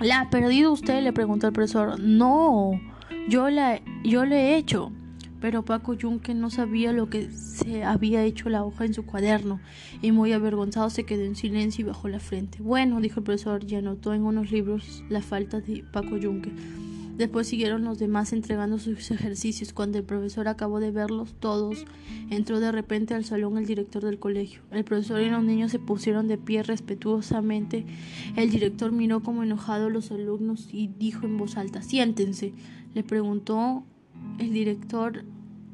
¿La 0.00 0.20
ha 0.20 0.30
perdido 0.30 0.72
usted? 0.72 1.02
le 1.02 1.12
preguntó 1.12 1.46
el 1.46 1.52
profesor. 1.52 2.00
No, 2.00 2.72
yo 3.28 3.48
la, 3.50 3.80
yo 4.04 4.24
la 4.24 4.36
he 4.36 4.56
hecho. 4.56 4.92
Pero 5.40 5.64
Paco 5.64 5.94
Yunque 5.94 6.34
no 6.34 6.50
sabía 6.50 6.92
lo 6.92 7.08
que 7.08 7.30
se 7.30 7.82
había 7.84 8.22
hecho 8.22 8.48
la 8.48 8.64
hoja 8.64 8.84
en 8.84 8.94
su 8.94 9.04
cuaderno 9.04 9.60
y 10.00 10.12
muy 10.12 10.32
avergonzado 10.32 10.88
se 10.88 11.04
quedó 11.04 11.24
en 11.24 11.34
silencio 11.34 11.84
y 11.84 11.88
bajó 11.88 12.08
la 12.08 12.20
frente. 12.20 12.58
Bueno, 12.62 13.00
dijo 13.00 13.20
el 13.20 13.24
profesor 13.24 13.64
y 13.66 13.74
anotó 13.74 14.14
en 14.14 14.22
unos 14.22 14.52
libros 14.52 15.02
la 15.08 15.20
falta 15.20 15.60
de 15.60 15.84
Paco 15.92 16.16
Yunque. 16.16 16.52
Después 17.16 17.46
siguieron 17.46 17.84
los 17.84 17.98
demás 17.98 18.32
entregando 18.32 18.78
sus 18.78 19.10
ejercicios. 19.10 19.72
Cuando 19.72 19.98
el 19.98 20.04
profesor 20.04 20.48
acabó 20.48 20.80
de 20.80 20.90
verlos 20.90 21.34
todos, 21.38 21.84
entró 22.30 22.58
de 22.58 22.72
repente 22.72 23.14
al 23.14 23.24
salón 23.24 23.58
el 23.58 23.66
director 23.66 24.02
del 24.02 24.18
colegio. 24.18 24.62
El 24.70 24.84
profesor 24.84 25.20
y 25.20 25.28
los 25.28 25.44
niños 25.44 25.70
se 25.70 25.78
pusieron 25.78 26.26
de 26.26 26.38
pie 26.38 26.62
respetuosamente. 26.62 27.84
El 28.36 28.50
director 28.50 28.92
miró 28.92 29.22
como 29.22 29.42
enojado 29.42 29.86
a 29.86 29.90
los 29.90 30.10
alumnos 30.10 30.68
y 30.72 30.88
dijo 30.88 31.26
en 31.26 31.36
voz 31.36 31.56
alta 31.56 31.82
Siéntense. 31.82 32.54
Le 32.94 33.04
preguntó 33.04 33.84
el 34.38 34.52
director 34.52 35.24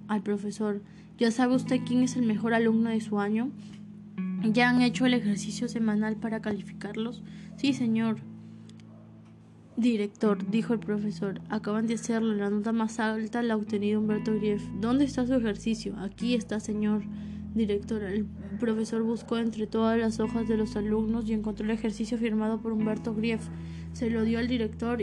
al 0.09 0.23
profesor. 0.23 0.83
¿Ya 1.19 1.31
sabe 1.31 1.55
usted 1.55 1.81
quién 1.87 2.03
es 2.03 2.17
el 2.17 2.27
mejor 2.27 2.55
alumno 2.55 2.91
de 2.91 3.01
su 3.01 3.21
año? 3.21 3.51
¿Ya 4.43 4.71
han 4.71 4.83
hecho 4.83 5.07
el 5.07 5.15
ejercicio 5.15 5.69
semanal 5.69 6.17
para 6.17 6.41
calificarlos? 6.41 7.23
Sí, 7.57 7.73
señor. 7.73 8.19
Director, 9.79 10.51
dijo 10.51 10.73
el 10.73 10.81
profesor, 10.81 11.41
acaban 11.49 11.87
de 11.87 11.95
hacerlo. 11.95 12.35
La 12.35 12.51
nota 12.51 12.73
más 12.73 12.99
alta 12.99 13.43
la 13.43 13.55
ha 13.55 13.57
obtenido 13.57 14.01
Humberto 14.01 14.35
Grief. 14.35 14.61
¿Dónde 14.81 15.05
está 15.05 15.25
su 15.25 15.35
ejercicio? 15.35 15.95
Aquí 15.99 16.35
está, 16.35 16.59
señor 16.59 17.03
director. 17.55 18.03
El 18.03 18.27
profesor 18.59 19.05
buscó 19.05 19.39
entre 19.39 19.69
todas 19.69 19.97
las 19.97 20.19
hojas 20.19 20.49
de 20.49 20.57
los 20.57 20.75
alumnos 20.75 21.29
y 21.29 21.33
encontró 21.33 21.65
el 21.65 21.71
ejercicio 21.71 22.19
firmado 22.19 22.61
por 22.61 22.73
Humberto 22.73 23.15
Grief. 23.15 23.41
Se 23.93 24.11
lo 24.11 24.25
dio 24.25 24.41
al 24.41 24.49
director 24.49 24.99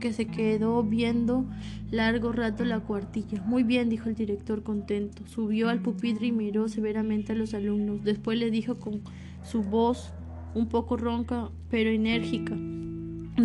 que 0.00 0.12
se 0.12 0.26
quedó 0.28 0.84
viendo 0.84 1.44
largo 1.90 2.30
rato 2.30 2.64
la 2.64 2.78
cuartilla. 2.78 3.42
Muy 3.42 3.64
bien, 3.64 3.88
dijo 3.88 4.08
el 4.08 4.14
director 4.14 4.62
contento. 4.62 5.26
Subió 5.26 5.68
al 5.68 5.82
pupitre 5.82 6.28
y 6.28 6.32
miró 6.32 6.68
severamente 6.68 7.32
a 7.32 7.34
los 7.34 7.54
alumnos. 7.54 8.04
Después 8.04 8.38
le 8.38 8.52
dijo 8.52 8.78
con 8.78 9.00
su 9.42 9.64
voz 9.64 10.12
un 10.54 10.68
poco 10.68 10.96
ronca 10.96 11.50
pero 11.68 11.90
enérgica. 11.90 12.56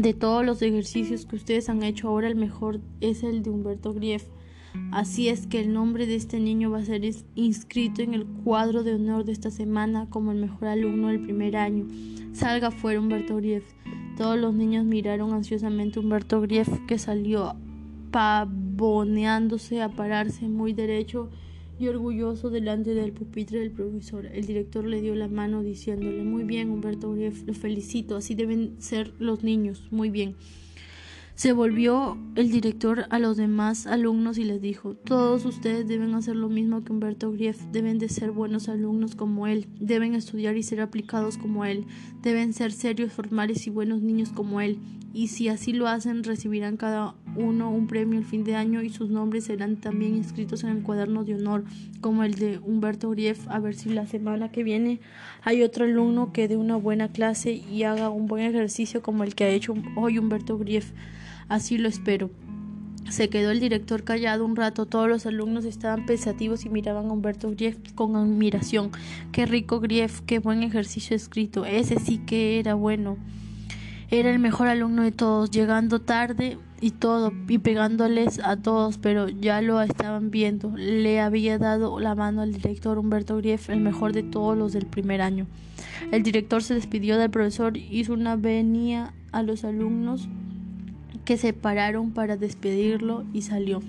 De 0.02 0.14
todos 0.14 0.46
los 0.46 0.62
ejercicios 0.62 1.26
que 1.26 1.38
ustedes 1.38 1.70
han 1.70 1.82
hecho 1.82 2.10
ahora 2.10 2.28
el 2.28 2.36
mejor 2.36 2.82
es 3.00 3.24
el 3.24 3.44
de 3.44 3.50
Humberto 3.50 3.94
Grief. 3.94 4.26
Así 4.92 5.30
es 5.30 5.48
que 5.48 5.62
el 5.62 5.72
nombre 5.72 6.06
de 6.06 6.16
este 6.16 6.42
niño 6.42 6.70
va 6.70 6.80
a 6.80 6.84
ser 6.84 7.10
inscrito 7.36 8.02
en 8.02 8.14
el 8.14 8.26
cuadro 8.26 8.84
de 8.84 8.96
honor 8.96 9.24
de 9.24 9.32
esta 9.32 9.52
semana 9.52 10.08
como 10.10 10.34
el 10.34 10.38
mejor 10.40 10.68
alumno 10.68 11.08
del 11.08 11.22
primer 11.22 11.56
año. 11.56 11.88
Salga 12.34 12.72
fuera 12.72 13.00
Humberto 13.00 13.38
Grief. 13.38 13.64
Todos 14.18 14.38
los 14.38 14.54
niños 14.54 14.84
miraron 14.84 15.32
ansiosamente 15.32 15.98
a 15.98 16.02
Humberto 16.02 16.42
Grief 16.42 16.68
que 16.88 16.98
salió 16.98 17.56
pavoneándose 18.12 19.82
a 19.82 19.88
pararse 19.88 20.50
muy 20.50 20.74
derecho 20.74 21.30
y 21.78 21.88
orgulloso 21.88 22.50
delante 22.50 22.94
del 22.94 23.12
pupitre 23.12 23.60
del 23.60 23.72
profesor. 23.72 24.26
El 24.26 24.46
director 24.46 24.86
le 24.86 25.02
dio 25.02 25.16
la 25.16 25.28
mano 25.28 25.62
diciéndole 25.62 26.24
Muy 26.24 26.44
bien, 26.44 26.70
Humberto 26.70 27.12
Grief, 27.12 27.44
lo 27.46 27.54
felicito, 27.54 28.16
así 28.16 28.36
deben 28.36 28.76
ser 28.80 29.14
los 29.20 29.44
niños. 29.44 29.88
Muy 29.92 30.10
bien. 30.10 30.36
Se 31.36 31.52
volvió 31.52 32.18
el 32.36 32.50
director 32.50 33.08
a 33.10 33.20
los 33.20 33.36
demás 33.36 33.88
alumnos 33.88 34.38
y 34.38 34.46
les 34.46 34.62
dijo, 34.62 34.96
todos 34.96 35.44
ustedes 35.44 35.86
deben 35.86 36.14
hacer 36.14 36.38
lo 36.38 36.48
mismo 36.48 36.86
que 36.86 36.94
Humberto 36.94 37.30
Grief, 37.34 37.62
deben 37.74 38.00
de 38.00 38.08
ser 38.08 38.32
buenos 38.32 38.70
alumnos 38.70 39.16
como 39.16 39.46
él, 39.46 39.68
deben 39.78 40.16
estudiar 40.16 40.56
y 40.56 40.64
ser 40.64 40.80
aplicados 40.80 41.38
como 41.38 41.66
él, 41.66 41.88
deben 42.22 42.54
ser 42.54 42.72
serios, 42.72 43.12
formales 43.12 43.68
y 43.68 43.70
buenos 43.70 44.02
niños 44.02 44.30
como 44.30 44.62
él, 44.62 44.80
y 45.14 45.28
si 45.28 45.50
así 45.50 45.74
lo 45.74 45.90
hacen 45.90 46.24
recibirán 46.24 46.78
cada 46.78 47.16
uno 47.36 47.70
un 47.70 47.88
premio 47.88 48.20
el 48.20 48.26
fin 48.26 48.44
de 48.44 48.56
año 48.56 48.82
y 48.82 48.90
sus 48.90 49.10
nombres 49.10 49.46
serán 49.46 49.76
también 49.78 50.16
inscritos 50.16 50.64
en 50.64 50.70
el 50.70 50.84
cuaderno 50.84 51.24
de 51.24 51.36
honor 51.36 51.64
como 52.02 52.24
el 52.24 52.36
de 52.36 52.60
Humberto 52.60 53.10
Grief, 53.10 53.48
a 53.50 53.60
ver 53.60 53.76
si 53.76 53.90
la 53.90 54.06
semana 54.08 54.52
que 54.52 54.64
viene 54.64 55.00
hay 55.44 55.64
otro 55.64 55.86
alumno 55.86 56.32
que 56.32 56.48
dé 56.48 56.58
una 56.58 56.76
buena 56.76 57.10
clase 57.10 57.52
y 57.52 57.84
haga 57.84 58.10
un 58.10 58.28
buen 58.28 58.46
ejercicio 58.46 59.02
como 59.02 59.24
el 59.24 59.36
que 59.36 59.44
ha 59.44 59.50
hecho 59.50 59.74
hoy 59.96 60.18
Humberto 60.18 60.58
Grief. 60.58 60.92
Así 61.48 61.78
lo 61.78 61.88
espero. 61.88 62.30
Se 63.10 63.30
quedó 63.30 63.52
el 63.52 63.60
director 63.60 64.04
callado 64.04 64.46
un 64.46 64.56
rato. 64.56 64.88
Todos 64.88 65.08
los 65.08 65.28
alumnos 65.28 65.64
estaban 65.66 66.08
pensativos 66.08 66.66
y 66.66 66.70
miraban 66.70 67.06
a 67.06 67.14
Humberto 67.14 67.52
Grief 67.52 67.78
con 67.94 68.16
admiración. 68.16 68.90
Qué 69.32 69.46
rico 69.46 69.80
Grief, 69.80 70.22
qué 70.22 70.40
buen 70.40 70.64
ejercicio 70.64 71.16
escrito. 71.16 71.66
Ese 71.66 72.00
sí 72.00 72.18
que 72.18 72.60
era 72.60 72.74
bueno. 72.74 73.18
Era 74.10 74.32
el 74.32 74.40
mejor 74.40 74.68
alumno 74.68 75.04
de 75.04 75.12
todos, 75.12 75.52
llegando 75.52 76.02
tarde 76.02 76.58
y 76.82 76.92
todo, 76.92 77.32
y 77.48 77.58
pegándoles 77.58 78.40
a 78.40 78.58
todos, 78.58 78.98
pero 78.98 79.30
ya 79.30 79.62
lo 79.62 79.82
estaban 79.82 80.32
viendo. 80.32 80.74
Le 80.76 81.20
había 81.20 81.58
dado 81.58 82.00
la 82.00 82.16
mano 82.16 82.42
al 82.42 82.54
director 82.54 82.98
Humberto 82.98 83.38
Grief, 83.38 83.70
el 83.70 83.80
mejor 83.80 84.14
de 84.14 84.24
todos 84.24 84.58
los 84.58 84.74
del 84.74 84.86
primer 84.86 85.22
año. 85.22 85.48
El 86.12 86.24
director 86.24 86.62
se 86.62 86.74
despidió 86.74 87.18
del 87.18 87.30
profesor, 87.30 87.78
hizo 87.78 88.14
una 88.14 88.36
venia 88.36 89.14
a 89.32 89.44
los 89.44 89.64
alumnos 89.64 90.28
que 91.24 91.38
se 91.38 91.54
pararon 91.54 92.12
para 92.12 92.38
despedirlo 92.38 93.26
y 93.34 93.42
salió. 93.42 93.82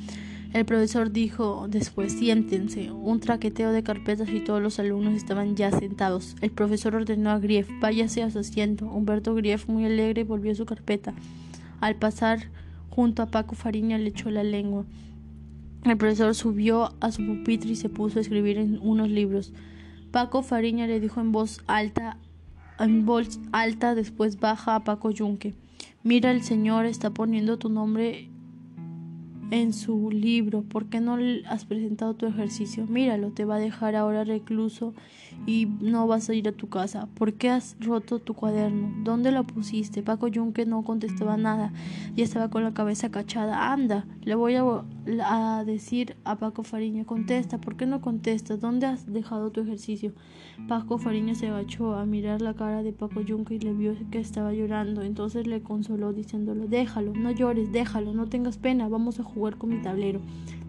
El 0.53 0.65
profesor 0.65 1.13
dijo 1.13 1.67
después, 1.69 2.13
siéntense, 2.13 2.91
un 2.91 3.21
traqueteo 3.21 3.73
de 3.73 3.83
carpetas 3.83 4.31
y 4.31 4.41
todos 4.41 4.63
los 4.63 4.79
alumnos 4.79 5.15
estaban 5.15 5.55
ya 5.55 5.71
sentados. 5.71 6.35
El 6.41 6.51
profesor 6.51 6.95
ordenó 6.95 7.31
a 7.31 7.39
Grief, 7.39 7.69
váyase 7.81 8.23
a 8.23 8.31
su 8.31 8.39
asiento. 8.39 8.87
Humberto 8.87 9.35
Grief, 9.35 9.69
muy 9.69 9.85
alegre, 9.85 10.25
volvió 10.25 10.53
a 10.53 10.55
su 10.55 10.65
carpeta. 10.65 11.13
Al 11.81 11.97
pasar 11.97 12.49
junto 12.91 13.23
a 13.23 13.27
Paco 13.27 13.55
Fariña 13.55 13.99
le 13.99 14.09
echó 14.09 14.31
la 14.31 14.45
lengua. 14.45 14.85
El 15.85 15.97
profesor 15.97 16.35
subió 16.35 16.95
a 17.01 17.13
su 17.13 17.25
pupitre 17.25 17.71
y 17.71 17.77
se 17.77 17.89
puso 17.89 18.19
a 18.19 18.23
escribir 18.23 18.59
en 18.59 18.79
unos 18.83 19.09
libros. 19.09 19.53
Paco 20.11 20.43
Fariña 20.43 20.87
le 20.87 20.99
dijo 20.99 21.21
en 21.21 21.31
voz 21.31 21.63
alta, 21.67 22.17
en 22.79 23.07
voz 23.07 23.39
alta, 23.53 23.95
después 23.95 24.41
baja 24.41 24.75
a 24.75 24.85
Paco 24.85 25.11
Yunque. 25.11 25.55
Mira, 26.03 26.31
el 26.31 26.43
Señor 26.43 26.87
está 26.87 27.11
poniendo 27.11 27.59
tu 27.59 27.69
nombre 27.69 28.29
en 29.51 29.73
su 29.73 30.11
libro. 30.11 30.63
¿Por 30.63 30.87
qué 30.87 31.01
no 31.01 31.19
has 31.49 31.65
presentado 31.65 32.15
tu 32.15 32.27
ejercicio? 32.27 32.87
Míralo, 32.87 33.31
te 33.31 33.45
va 33.45 33.57
a 33.57 33.61
dejar 33.61 33.95
ahora 33.97 34.25
recluso 34.25 34.95
y 35.47 35.67
no 35.81 36.07
vas 36.07 36.29
a 36.29 36.35
ir 36.35 36.49
a 36.49 36.53
tu 36.53 36.69
casa. 36.69 37.09
¿Por 37.15 37.35
qué 37.35 37.51
has 37.51 37.77
roto 37.81 38.19
tu 38.19 38.35
cuaderno? 38.35 38.93
¿Dónde 39.05 39.31
lo 39.31 39.45
pusiste? 39.45 40.03
Paco 40.03 40.29
Yunque 40.29 40.67
no 40.67 40.83
contestaba 40.83 41.37
nada. 41.37 41.73
Ya 42.15 42.25
estaba 42.25 42.51
con 42.51 42.65
la 42.65 42.75
cabeza 42.75 43.11
cachada. 43.11 43.73
Anda, 43.73 44.07
le 44.23 44.35
voy 44.35 44.55
a, 44.57 45.65
decir 45.65 46.17
a 46.25 46.37
Paco 46.37 46.63
Fariña. 46.63 47.05
Contesta, 47.05 47.59
¿por 47.59 47.77
qué 47.77 47.87
no 47.87 48.01
contestas? 48.01 48.61
¿Dónde 48.61 48.87
has 48.87 49.13
dejado 49.13 49.51
tu 49.51 49.61
ejercicio? 49.61 50.13
Paco 50.69 50.99
Fariña 50.99 51.35
se 51.35 51.49
agachó 51.49 51.95
a 51.95 52.07
mirar 52.07 52.43
la 52.43 52.55
cara 52.55 52.83
de 52.83 52.93
Paco 52.93 53.21
Yunque 53.21 53.55
y 53.55 53.59
le 53.61 53.73
vio 53.73 53.95
que 54.11 54.19
estaba 54.19 54.53
llorando. 54.53 55.03
Entonces 55.03 55.47
le 55.47 55.63
consoló 55.63 56.13
diciéndole, 56.13 56.67
déjalo, 56.67 57.13
no 57.13 57.31
llores, 57.31 57.71
déjalo, 57.73 58.13
no 58.15 58.27
tengas 58.27 58.59
pena, 58.59 58.89
vamos 58.89 59.21
a 59.21 59.23
jugar 59.23 59.59
con 59.59 59.71
mi 59.71 59.83
tablero. 59.83 60.21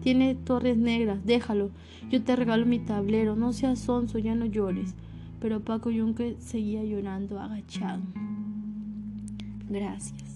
Tiene 0.02 0.34
torres 0.36 0.76
negras, 0.76 1.24
déjalo. 1.24 1.70
Yo 2.10 2.22
te 2.22 2.36
regalo 2.36 2.64
mi 2.64 2.78
tablero, 2.78 3.36
no 3.36 3.52
seas 3.52 3.80
sonso, 3.80 4.18
ya 4.18 4.34
no 4.34 4.46
Pero 5.40 5.60
Paco 5.60 5.90
Yunque 5.90 6.36
seguía 6.40 6.82
llorando 6.84 7.40
agachado. 7.40 8.02
Gracias. 9.68 10.27